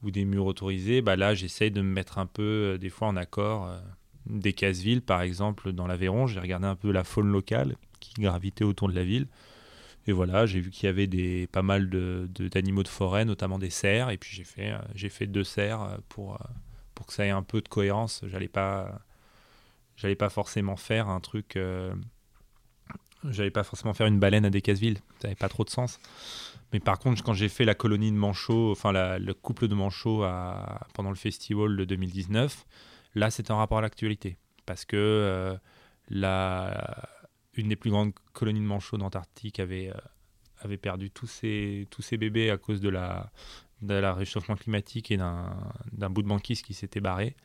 ou 0.02 0.10
des 0.10 0.24
murs 0.24 0.46
autorisés, 0.46 1.02
bah 1.02 1.16
là 1.16 1.34
j'essaye 1.34 1.70
de 1.70 1.80
me 1.80 1.88
mettre 1.92 2.18
un 2.18 2.26
peu 2.26 2.42
euh, 2.74 2.78
des 2.78 2.90
fois 2.90 3.08
en 3.08 3.16
accord. 3.16 3.66
euh, 3.68 3.78
des 4.26 4.52
casse-villes, 4.54 5.02
par 5.02 5.22
exemple, 5.22 5.72
dans 5.72 5.86
l'Aveyron, 5.86 6.26
j'ai 6.26 6.40
regardé 6.40 6.66
un 6.66 6.74
peu 6.76 6.90
la 6.92 7.04
faune 7.04 7.28
locale 7.30 7.76
qui 8.00 8.12
gravitait 8.20 8.64
autour 8.64 8.88
de 8.88 8.94
la 8.94 9.04
ville. 9.04 9.28
Et 10.06 10.12
voilà, 10.12 10.46
j'ai 10.46 10.60
vu 10.60 10.70
qu'il 10.70 10.86
y 10.86 10.90
avait 10.90 11.06
des, 11.08 11.46
pas 11.48 11.62
mal 11.62 11.90
de- 11.90 12.28
de- 12.34 12.48
d'animaux 12.48 12.82
de, 12.84 12.88
forêt, 12.88 13.24
notamment 13.24 13.58
des 13.58 13.70
cerfs. 13.70 14.10
Et 14.10 14.18
puis 14.18 14.30
j'ai 14.36 14.44
fait, 14.44 14.72
euh, 14.72 15.08
fait 15.10 15.26
deux 15.26 15.44
cerfs 15.44 15.98
pour, 16.08 16.38
pour 16.94 17.06
que 17.06 17.12
ça 17.14 17.26
ait 17.26 17.30
un 17.30 17.42
peu 17.42 17.60
de 17.62 17.68
cohérence. 17.68 18.22
J'allais 18.28 18.48
pas, 18.48 19.00
j'allais 19.96 20.16
pas 20.16 20.30
forcément 20.30 20.76
faire 20.76 21.08
un 21.08 21.20
truc. 21.20 21.56
J'allais 23.30 23.50
pas 23.50 23.64
forcément 23.64 23.94
faire 23.94 24.06
une 24.06 24.18
baleine 24.18 24.44
à 24.44 24.50
des. 24.50 24.62
Ça 24.66 24.74
n'avait 25.24 25.34
pas 25.34 25.48
trop 25.48 25.64
de 25.64 25.70
sens. 25.70 25.98
Mais 26.72 26.80
par 26.80 26.98
contre, 26.98 27.22
quand 27.22 27.32
j'ai 27.34 27.48
fait 27.48 27.64
la 27.64 27.74
colonie 27.74 28.10
de 28.10 28.16
Manchot, 28.16 28.72
enfin 28.72 28.92
le 29.18 29.34
couple 29.34 29.68
de 29.68 29.74
Manchot 29.74 30.22
à- 30.24 30.86
pendant 30.94 31.10
le 31.10 31.16
festival 31.16 31.76
de 31.76 31.84
2019, 31.84 32.66
là 33.14 33.30
c'était 33.30 33.52
en 33.52 33.58
rapport 33.58 33.78
à 33.78 33.82
l'actualité. 33.82 34.36
Parce 34.66 34.84
que 34.84 34.96
euh, 34.96 35.56
la, 36.08 37.08
une 37.54 37.68
des 37.68 37.76
plus 37.76 37.90
grandes 37.90 38.12
colonies 38.32 38.60
de 38.60 38.64
manchots 38.64 38.96
d'Antarctique 38.98 39.60
avait, 39.60 39.90
euh, 39.90 39.98
avait 40.60 40.76
perdu 40.76 41.10
tous 41.10 41.26
ses, 41.28 41.86
tous 41.90 42.02
ses 42.02 42.16
bébés 42.16 42.50
à 42.50 42.56
cause 42.56 42.80
de 42.80 42.88
la, 42.88 43.30
de 43.82 43.94
réchauffement 43.94 44.56
climatique 44.56 45.10
et 45.10 45.16
d'un 45.16 45.56
d'un 45.92 46.10
bout 46.10 46.22
de 46.22 46.28
banquise 46.28 46.62
qui 46.62 46.74
s'était 46.74 47.00
barré. 47.00 47.36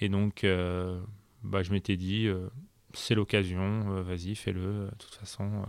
Et 0.00 0.08
donc, 0.08 0.44
euh, 0.44 1.00
bah, 1.42 1.62
je 1.62 1.72
m'étais 1.72 1.96
dit, 1.96 2.26
euh, 2.26 2.48
c'est 2.94 3.14
l'occasion, 3.14 3.96
euh, 3.96 4.02
vas-y, 4.02 4.34
fais-le. 4.34 4.86
De 4.86 4.94
toute 4.98 5.14
façon, 5.14 5.64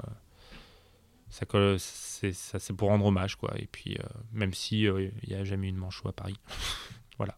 euh, 1.53 1.77
ça 1.79 2.59
c'est 2.59 2.73
pour 2.73 2.89
rendre 2.89 3.05
hommage. 3.05 3.35
quoi. 3.35 3.53
Et 3.57 3.67
puis, 3.71 3.95
euh, 3.95 4.03
même 4.31 4.53
si 4.53 4.87
euh, 4.87 5.09
il 5.23 5.29
n'y 5.29 5.35
a 5.35 5.43
jamais 5.43 5.69
eu 5.69 5.71
de 5.71 5.77
manchot 5.77 6.07
à 6.09 6.13
Paris. 6.13 6.37
voilà. 7.17 7.37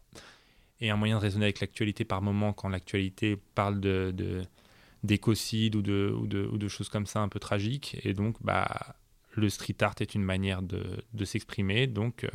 Et 0.80 0.90
un 0.90 0.96
moyen 0.96 1.16
de 1.16 1.22
raisonner 1.22 1.46
avec 1.46 1.60
l'actualité 1.60 2.04
par 2.04 2.22
moment, 2.22 2.52
quand 2.52 2.68
l'actualité 2.68 3.36
parle 3.54 3.80
de, 3.80 4.12
de, 4.14 4.42
d'écocide 5.02 5.74
ou 5.76 5.82
de, 5.82 6.14
ou, 6.14 6.26
de, 6.26 6.44
ou 6.44 6.58
de 6.58 6.68
choses 6.68 6.88
comme 6.88 7.06
ça 7.06 7.20
un 7.20 7.28
peu 7.28 7.38
tragiques. 7.38 7.96
Et 8.04 8.12
donc, 8.12 8.36
bah, 8.42 8.96
le 9.32 9.48
street 9.48 9.76
art 9.80 9.94
est 10.00 10.14
une 10.14 10.22
manière 10.22 10.62
de, 10.62 11.24
s'exprimer. 11.24 11.86
Donc, 11.86 12.24
euh, 12.24 12.28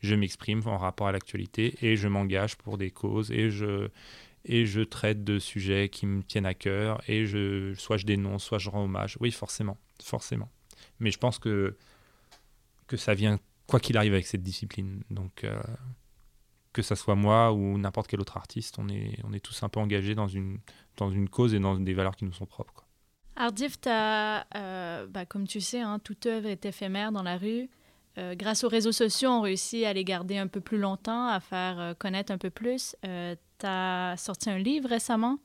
je 0.00 0.14
m'exprime 0.14 0.62
en 0.66 0.78
rapport 0.78 1.08
à 1.08 1.12
l'actualité 1.12 1.74
et 1.82 1.96
je 1.96 2.08
m'engage 2.08 2.56
pour 2.56 2.78
des 2.78 2.90
causes 2.90 3.30
et 3.30 3.50
je, 3.50 3.88
et 4.44 4.66
je 4.66 4.80
traite 4.80 5.24
de 5.24 5.38
sujets 5.38 5.88
qui 5.88 6.06
me 6.06 6.22
tiennent 6.22 6.46
à 6.46 6.54
cœur 6.54 7.02
et 7.08 7.26
je, 7.26 7.74
soit 7.74 7.96
je 7.96 8.06
dénonce, 8.06 8.44
soit 8.44 8.58
je 8.58 8.70
rends 8.70 8.84
hommage. 8.84 9.16
Oui, 9.20 9.30
forcément, 9.30 9.76
forcément. 10.02 10.48
Mais 11.00 11.10
je 11.10 11.18
pense 11.18 11.38
que, 11.38 11.76
que 12.86 12.96
ça 12.96 13.14
vient 13.14 13.38
quoi 13.66 13.80
qu'il 13.80 13.96
arrive 13.96 14.14
avec 14.14 14.26
cette 14.26 14.42
discipline. 14.42 15.02
Donc, 15.10 15.44
euh, 15.44 15.60
que 16.72 16.82
ça 16.82 16.96
soit 16.96 17.14
moi 17.14 17.52
ou 17.52 17.78
n'importe 17.78 18.08
quel 18.08 18.20
autre 18.20 18.36
artiste, 18.36 18.78
on 18.78 18.88
est, 18.88 19.18
on 19.24 19.32
est 19.32 19.40
tous 19.40 19.62
un 19.62 19.68
peu 19.68 19.80
engagés 19.80 20.14
dans 20.14 20.28
une, 20.28 20.58
dans 20.96 21.10
une 21.10 21.28
cause 21.28 21.54
et 21.54 21.58
dans 21.58 21.78
des 21.78 21.94
valeurs 21.94 22.16
qui 22.16 22.24
nous 22.24 22.32
sont 22.32 22.46
propres. 22.46 22.86
Ardif, 23.36 23.78
euh, 23.86 25.06
bah, 25.06 25.26
comme 25.26 25.46
tu 25.46 25.60
sais, 25.60 25.80
hein, 25.80 26.00
toute 26.02 26.26
œuvre 26.26 26.48
est 26.48 26.64
éphémère 26.66 27.12
dans 27.12 27.22
la 27.22 27.36
rue. 27.36 27.68
Euh, 28.18 28.34
grâce 28.34 28.64
aux 28.64 28.68
réseaux 28.68 28.92
sociaux, 28.92 29.30
on 29.30 29.42
réussit 29.42 29.84
à 29.84 29.92
les 29.92 30.04
garder 30.04 30.38
un 30.38 30.48
peu 30.48 30.60
plus 30.60 30.78
longtemps, 30.78 31.28
à 31.28 31.38
faire 31.38 31.78
euh, 31.78 31.94
connaître 31.94 32.32
un 32.32 32.38
peu 32.38 32.50
plus. 32.50 32.96
Euh, 33.06 33.36
tu 33.58 33.66
as 33.66 34.16
sorti 34.16 34.50
un 34.50 34.58
livre 34.58 34.88
récemment 34.88 35.38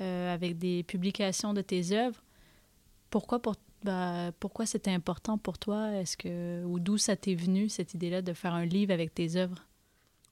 euh, 0.00 0.34
avec 0.34 0.58
des 0.58 0.82
publications 0.82 1.54
de 1.54 1.60
tes 1.60 1.92
œuvres. 1.92 2.20
Pourquoi, 3.10 3.40
pour, 3.40 3.54
bah, 3.84 4.32
pourquoi 4.40 4.66
c'était 4.66 4.90
important 4.90 5.38
pour 5.38 5.58
toi? 5.58 5.92
Est-ce 5.92 6.16
que, 6.16 6.64
ou 6.64 6.80
d'où 6.80 6.98
ça 6.98 7.14
t'est 7.14 7.36
venu, 7.36 7.68
cette 7.68 7.94
idée-là 7.94 8.20
de 8.20 8.32
faire 8.32 8.54
un 8.54 8.64
livre 8.64 8.92
avec 8.92 9.14
tes 9.14 9.36
œuvres? 9.36 9.64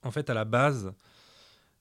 En 0.03 0.11
fait, 0.11 0.29
à 0.29 0.35
la 0.35 0.44
base, 0.44 0.92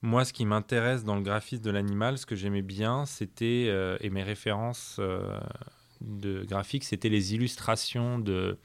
moi, 0.03 0.23
ce 0.23 0.33
qui 0.33 0.45
m'intéresse 0.45 1.03
dans 1.03 1.15
le 1.15 1.21
graphisme 1.21 1.63
de 1.63 1.71
l'animal, 1.71 2.19
ce 2.19 2.27
que 2.27 2.35
j'aimais 2.35 2.61
bien, 2.61 3.05
c'était, 3.05 3.71
et 3.99 4.09
mes 4.09 4.23
références 4.23 4.99
de 6.01 6.43
graphiques, 6.43 6.85
c'était 6.85 7.09
les 7.09 7.35
illustrations 7.35 8.19
de, 8.19 8.57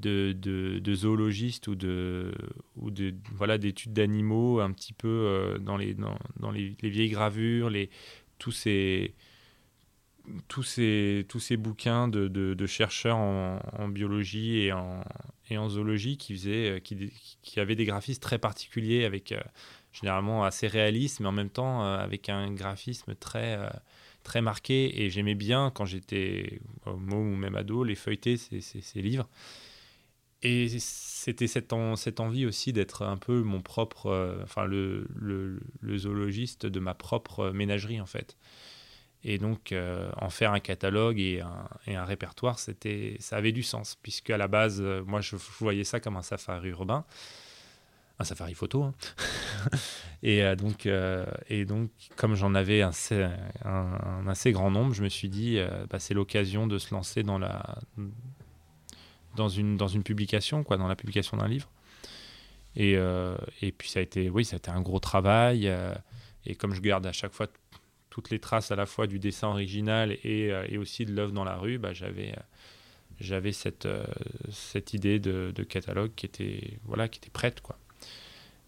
de, 0.00 0.32
de, 0.32 0.94
zoologistes 0.94 1.68
ou 1.68 1.74
de, 1.74 2.32
ou 2.76 2.90
de 2.90 3.14
voilà, 3.34 3.58
d'études 3.58 3.92
d'animaux, 3.92 4.60
un 4.60 4.72
petit 4.72 4.92
peu 4.92 5.08
euh, 5.08 5.58
dans, 5.58 5.76
les, 5.76 5.94
dans, 5.94 6.16
dans 6.40 6.50
les, 6.50 6.76
les 6.82 6.90
vieilles 6.90 7.10
gravures, 7.10 7.70
les, 7.70 7.90
tous 8.38 8.52
ces 8.52 9.14
tous 10.48 10.62
ces, 10.62 11.26
tous 11.28 11.40
ces 11.40 11.56
bouquins 11.56 12.06
de, 12.08 12.28
de, 12.28 12.66
chercheurs 12.66 13.16
en, 13.16 13.88
biologie 13.88 14.58
et 14.60 14.72
en, 14.72 15.02
et 15.50 15.58
en 15.58 15.68
zoologie 15.68 16.16
qui, 16.16 16.34
faisaient, 16.34 16.76
euh, 16.76 16.78
qui, 16.78 17.12
qui 17.42 17.60
avaient 17.60 17.74
des 17.74 17.84
graphismes 17.84 18.20
très 18.20 18.38
particuliers, 18.38 19.04
avec 19.04 19.32
euh, 19.32 19.40
généralement 19.92 20.44
assez 20.44 20.68
réalistes, 20.68 21.20
mais 21.20 21.26
en 21.26 21.32
même 21.32 21.50
temps 21.50 21.82
avec 21.82 22.28
un 22.28 22.52
graphisme 22.52 23.14
très, 23.16 23.58
très 24.22 24.40
marqué 24.40 25.02
et 25.02 25.10
j'aimais 25.10 25.34
bien 25.34 25.70
quand 25.74 25.84
j'étais 25.86 26.60
homo 26.86 27.16
ou 27.16 27.36
même 27.36 27.56
ado 27.56 27.84
les 27.84 27.94
feuilleter 27.96 28.36
ces- 28.36 28.60
ces 28.60 29.02
livres. 29.02 29.28
Et 30.42 30.68
c'était 30.80 31.46
cette, 31.46 31.72
en- 31.72 31.94
cette 31.96 32.18
envie 32.20 32.46
aussi 32.46 32.72
d'être 32.72 33.02
un 33.02 33.16
peu 33.16 33.42
mon 33.42 33.60
propre, 33.62 34.06
euh, 34.06 34.40
enfin 34.42 34.64
le, 34.64 35.06
zoologiste 35.98 36.66
de 36.66 36.80
ma 36.80 36.94
propre 36.94 37.50
ménagerie 37.50 38.00
en 38.00 38.06
fait. 38.06 38.36
Et 39.24 39.38
donc 39.38 39.72
euh, 39.72 40.10
en 40.16 40.30
faire 40.30 40.52
un 40.52 40.60
catalogue 40.60 41.20
et 41.20 41.42
un, 41.42 42.04
répertoire, 42.04 42.58
c'était, 42.58 43.16
ça 43.20 43.36
avait 43.36 43.52
du 43.52 43.62
sens 43.62 43.96
puisque 44.02 44.30
à 44.30 44.36
la 44.36 44.48
base, 44.48 44.80
euh, 44.80 45.02
moi 45.06 45.20
je, 45.20 45.36
voyais 45.60 45.84
ça 45.84 46.00
comme 46.00 46.16
un 46.16 46.22
safari 46.22 46.70
urbain, 46.70 47.04
un 48.18 48.24
safari 48.24 48.54
photo. 48.54 48.84
hein. 48.84 48.94
et, 50.22 50.42
euh, 50.42 50.54
donc, 50.54 50.86
euh, 50.86 51.26
et 51.48 51.64
donc 51.64 51.90
comme 52.16 52.34
j'en 52.34 52.54
avais 52.54 52.82
un, 52.82 52.88
assez- 52.90 54.52
grand 54.52 54.70
nombre, 54.70 54.94
je 54.94 55.02
me 55.02 55.08
suis 55.08 55.28
dit, 55.28 55.58
euh, 55.58 55.86
bah, 55.90 55.98
c'est 55.98 56.14
l'occasion 56.14 56.66
de 56.66 56.78
se 56.78 56.94
lancer 56.94 57.22
dans 57.22 57.38
la 57.38 57.78
dans 59.36 59.48
une, 59.48 59.76
dans 59.76 59.88
une 59.88 60.02
publication, 60.02 60.62
quoi, 60.64 60.76
dans 60.76 60.88
la 60.88 60.96
publication 60.96 61.36
d'un 61.36 61.48
livre. 61.48 61.68
Et, 62.76 62.96
euh, 62.96 63.36
et 63.60 63.72
puis 63.72 63.88
ça 63.88 64.00
a 64.00 64.02
été, 64.02 64.30
oui, 64.30 64.44
ça 64.44 64.56
a 64.56 64.58
été 64.58 64.70
un 64.70 64.80
gros 64.80 65.00
travail. 65.00 65.68
euh, 65.68 65.94
et 66.46 66.54
comme 66.54 66.74
je 66.74 66.80
garde 66.80 67.06
à 67.06 67.12
chaque 67.12 67.32
fois 67.32 67.46
toutes 68.10 68.30
les 68.30 68.38
traces 68.38 68.70
à 68.70 68.76
la 68.76 68.86
fois 68.86 69.06
du 69.06 69.18
dessin 69.18 69.48
original 69.48 70.12
et, 70.24 70.50
euh, 70.52 70.66
et 70.68 70.78
aussi 70.78 71.04
de 71.04 71.12
l'œuvre 71.14 71.32
dans 71.32 71.44
la 71.44 71.56
rue, 71.56 71.78
bah, 71.78 71.92
j'avais, 71.92 72.34
j'avais 73.20 73.52
cette, 73.52 73.88
cette 74.50 74.94
idée 74.94 75.18
de, 75.18 75.52
de 75.54 75.62
catalogue 75.62 76.12
qui 76.14 76.26
était, 76.26 76.78
voilà, 76.84 77.08
qui 77.08 77.18
était 77.18 77.30
prête. 77.30 77.60
Quoi. 77.60 77.78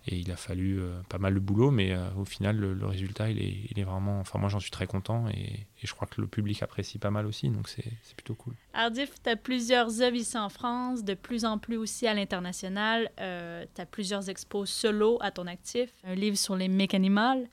Et 0.07 0.17
il 0.17 0.31
a 0.31 0.37
fallu 0.37 0.81
euh, 0.81 1.01
pas 1.09 1.17
mal 1.19 1.35
de 1.35 1.39
boulot, 1.39 1.71
mais 1.71 1.93
euh, 1.93 2.11
au 2.17 2.25
final, 2.25 2.57
le, 2.57 2.75
le 2.75 2.87
résultat, 2.87 3.31
il 3.31 3.41
est, 3.41 3.57
il 3.71 3.79
est 3.79 3.85
vraiment. 3.85 4.21
Enfin, 4.21 4.39
moi, 4.39 4.49
j'en 4.49 4.61
suis 4.61 4.71
très 4.71 4.87
content 4.87 5.29
et, 5.29 5.67
et 5.83 5.87
je 5.87 5.95
crois 5.95 6.07
que 6.07 6.21
le 6.21 6.27
public 6.27 6.63
apprécie 6.63 6.99
pas 6.99 7.11
mal 7.11 7.27
aussi, 7.27 7.49
donc 7.49 7.69
c'est, 7.69 7.85
plutôt 8.15 8.35
cool. 8.35 8.55
Ardif, 8.75 9.11
tu 9.23 9.31
as 9.31 9.37
plusieurs 9.37 10.03
œuvres 10.03 10.17
ici 10.17 10.37
en 10.37 10.49
France, 10.51 11.05
de 11.05 11.15
plus 11.15 11.45
en 11.45 11.59
plus 11.59 11.77
aussi 11.77 12.07
à 12.07 12.15
l'international. 12.15 13.11
tu 13.17 13.81
as 13.81 13.87
plusieurs 13.87 14.29
expos 14.29 14.71
solo 14.71 15.19
à 15.21 15.31
ton 15.31 15.47
actif, 15.47 15.91
un 16.05 16.15
livre 16.15 16.37
sur 16.37 16.57
les 16.57 16.69
mécanimales. 16.69 17.49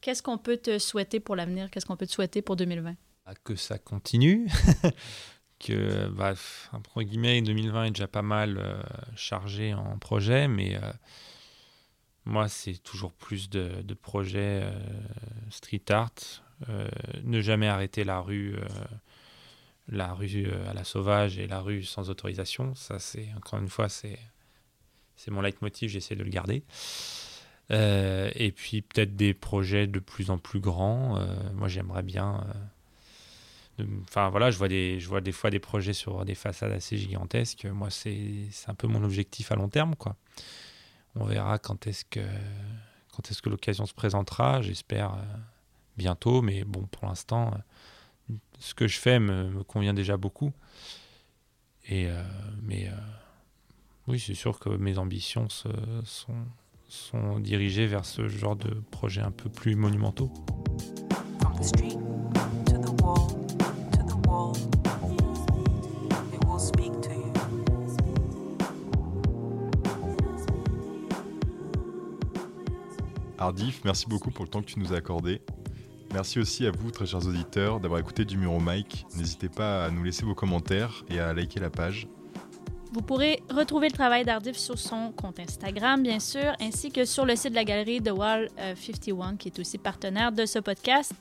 Qu'est-ce 0.00 0.22
qu'on 0.22 0.38
peut 0.38 0.56
te 0.56 0.78
souhaiter 0.78 1.20
pour 1.20 1.36
l'avenir? 1.36 1.70
Qu'est-ce 1.70 1.84
qu'on 1.84 1.96
peut 1.96 2.06
te 2.06 2.12
souhaiter 2.12 2.40
pour 2.40 2.56
2020? 2.56 2.94
à 3.30 3.34
que 3.34 3.54
ça 3.54 3.78
continue. 3.78 4.48
que, 5.58 6.08
bah, 6.08 6.34
entre 6.72 7.02
guillemets, 7.02 7.42
2020 7.42 7.84
est 7.84 7.90
déjà 7.90 8.08
pas 8.08 8.22
mal 8.22 8.58
euh, 8.58 8.82
chargé 9.14 9.74
en 9.74 9.98
projets, 9.98 10.48
mais 10.48 10.76
euh, 10.76 10.92
moi, 12.24 12.48
c'est 12.48 12.82
toujours 12.82 13.12
plus 13.12 13.48
de, 13.50 13.82
de 13.82 13.94
projets 13.94 14.60
euh, 14.62 14.72
street 15.50 15.90
art. 15.90 16.42
euh, 16.68 16.88
ne 17.24 17.40
jamais 17.40 17.68
arrêter 17.68 18.04
la 18.04 18.20
rue, 18.20 18.54
euh, 18.54 18.66
la 19.88 20.12
rue 20.12 20.46
à 20.68 20.74
la 20.74 20.84
sauvage 20.84 21.38
et 21.38 21.46
la 21.46 21.60
rue 21.60 21.82
sans 21.82 22.10
autorisation. 22.10 22.74
Ça, 22.74 22.98
c'est, 22.98 23.28
encore 23.36 23.58
une 23.58 23.68
fois, 23.68 23.88
c'est, 23.88 24.18
c'est 25.16 25.30
mon 25.30 25.40
leitmotiv, 25.40 25.90
j'essaie 25.90 26.16
de 26.16 26.24
le 26.24 26.30
garder. 26.30 26.62
Et 27.72 28.50
puis 28.50 28.82
peut-être 28.82 29.14
des 29.14 29.32
projets 29.32 29.86
de 29.86 30.00
plus 30.00 30.30
en 30.30 30.38
plus 30.38 30.58
grands. 30.58 31.24
Moi, 31.54 31.68
j'aimerais 31.68 32.02
bien. 32.02 32.44
Enfin 34.02 34.28
voilà, 34.28 34.50
je 34.50 34.58
vois 34.58 34.66
des, 34.66 34.98
je 34.98 35.08
vois 35.08 35.20
des 35.20 35.30
fois 35.30 35.50
des 35.50 35.60
projets 35.60 35.92
sur 35.92 36.24
des 36.24 36.34
façades 36.34 36.72
assez 36.72 36.96
gigantesques. 36.96 37.66
Moi, 37.66 37.88
c'est, 37.90 38.48
c'est 38.50 38.70
un 38.70 38.74
peu 38.74 38.88
mon 38.88 39.04
objectif 39.04 39.52
à 39.52 39.54
long 39.54 39.68
terme, 39.68 39.94
quoi. 39.94 40.16
On 41.16 41.24
verra 41.24 41.58
quand 41.58 41.86
est-ce 41.86 42.04
que, 42.04 42.20
quand 43.12 43.30
est-ce 43.30 43.42
que 43.42 43.48
l'occasion 43.48 43.86
se 43.86 43.94
présentera. 43.94 44.62
J'espère 44.62 45.14
euh, 45.14 45.22
bientôt, 45.96 46.42
mais 46.42 46.64
bon, 46.64 46.82
pour 46.86 47.06
l'instant, 47.06 47.52
euh, 47.52 48.34
ce 48.58 48.74
que 48.74 48.86
je 48.86 48.98
fais 48.98 49.18
me, 49.18 49.62
convient 49.64 49.94
déjà 49.94 50.16
beaucoup. 50.16 50.52
Et 51.88 52.08
euh, 52.08 52.22
mais 52.62 52.90
oui, 54.06 54.20
c'est 54.20 54.34
sûr 54.34 54.58
que 54.58 54.68
mes 54.68 54.98
ambitions 54.98 55.48
sont, 55.48 55.72
sont 56.88 57.40
dirigées 57.40 57.86
vers 57.86 58.04
ce 58.04 58.28
genre 58.28 58.56
de 58.56 58.70
projets 58.90 59.22
un 59.22 59.32
peu 59.32 59.48
plus 59.48 59.74
monumentaux. 59.74 60.32
Ardif, 73.40 73.80
merci 73.86 74.06
beaucoup 74.06 74.30
pour 74.30 74.44
le 74.44 74.50
temps 74.50 74.60
que 74.60 74.66
tu 74.66 74.78
nous 74.78 74.92
as 74.92 74.96
accordé. 74.96 75.40
Merci 76.12 76.38
aussi 76.38 76.66
à 76.66 76.70
vous, 76.70 76.90
très 76.90 77.06
chers 77.06 77.26
auditeurs, 77.26 77.80
d'avoir 77.80 77.98
écouté 77.98 78.26
du 78.26 78.36
mur 78.36 78.52
au 78.52 78.60
mic. 78.60 79.06
N'hésitez 79.16 79.48
pas 79.48 79.86
à 79.86 79.90
nous 79.90 80.04
laisser 80.04 80.26
vos 80.26 80.34
commentaires 80.34 81.04
et 81.08 81.18
à 81.20 81.32
liker 81.32 81.58
la 81.58 81.70
page. 81.70 82.06
Vous 82.92 83.00
pourrez 83.00 83.42
retrouver 83.50 83.88
le 83.88 83.94
travail 83.94 84.26
d'Ardif 84.26 84.58
sur 84.58 84.78
son 84.78 85.12
compte 85.12 85.40
Instagram, 85.40 86.02
bien 86.02 86.20
sûr, 86.20 86.52
ainsi 86.60 86.90
que 86.90 87.06
sur 87.06 87.24
le 87.24 87.34
site 87.34 87.50
de 87.50 87.54
la 87.54 87.64
galerie 87.64 88.02
The 88.02 88.10
Wall 88.10 88.50
euh, 88.58 88.74
51, 88.76 89.36
qui 89.36 89.48
est 89.48 89.58
aussi 89.58 89.78
partenaire 89.78 90.32
de 90.32 90.44
ce 90.44 90.58
podcast. 90.58 91.14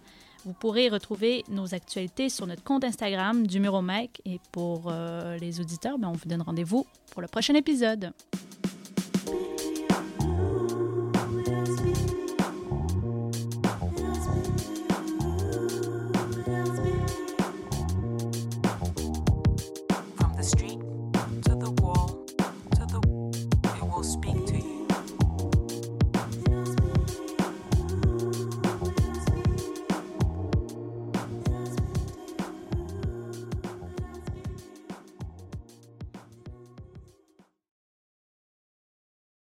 Vous 0.43 0.53
pourrez 0.53 0.89
retrouver 0.89 1.45
nos 1.49 1.73
actualités 1.73 2.27
sur 2.27 2.47
notre 2.47 2.63
compte 2.63 2.83
Instagram 2.83 3.47
du 3.47 3.61
Muro 3.61 3.81
Mike. 3.81 4.21
Et 4.25 4.41
pour 4.51 4.87
euh, 4.87 5.37
les 5.37 5.61
auditeurs, 5.61 5.97
ben, 5.97 6.09
on 6.09 6.13
vous 6.13 6.27
donne 6.27 6.41
rendez-vous 6.41 6.85
pour 7.11 7.21
le 7.21 7.29
prochain 7.29 7.53
épisode. 7.53 8.11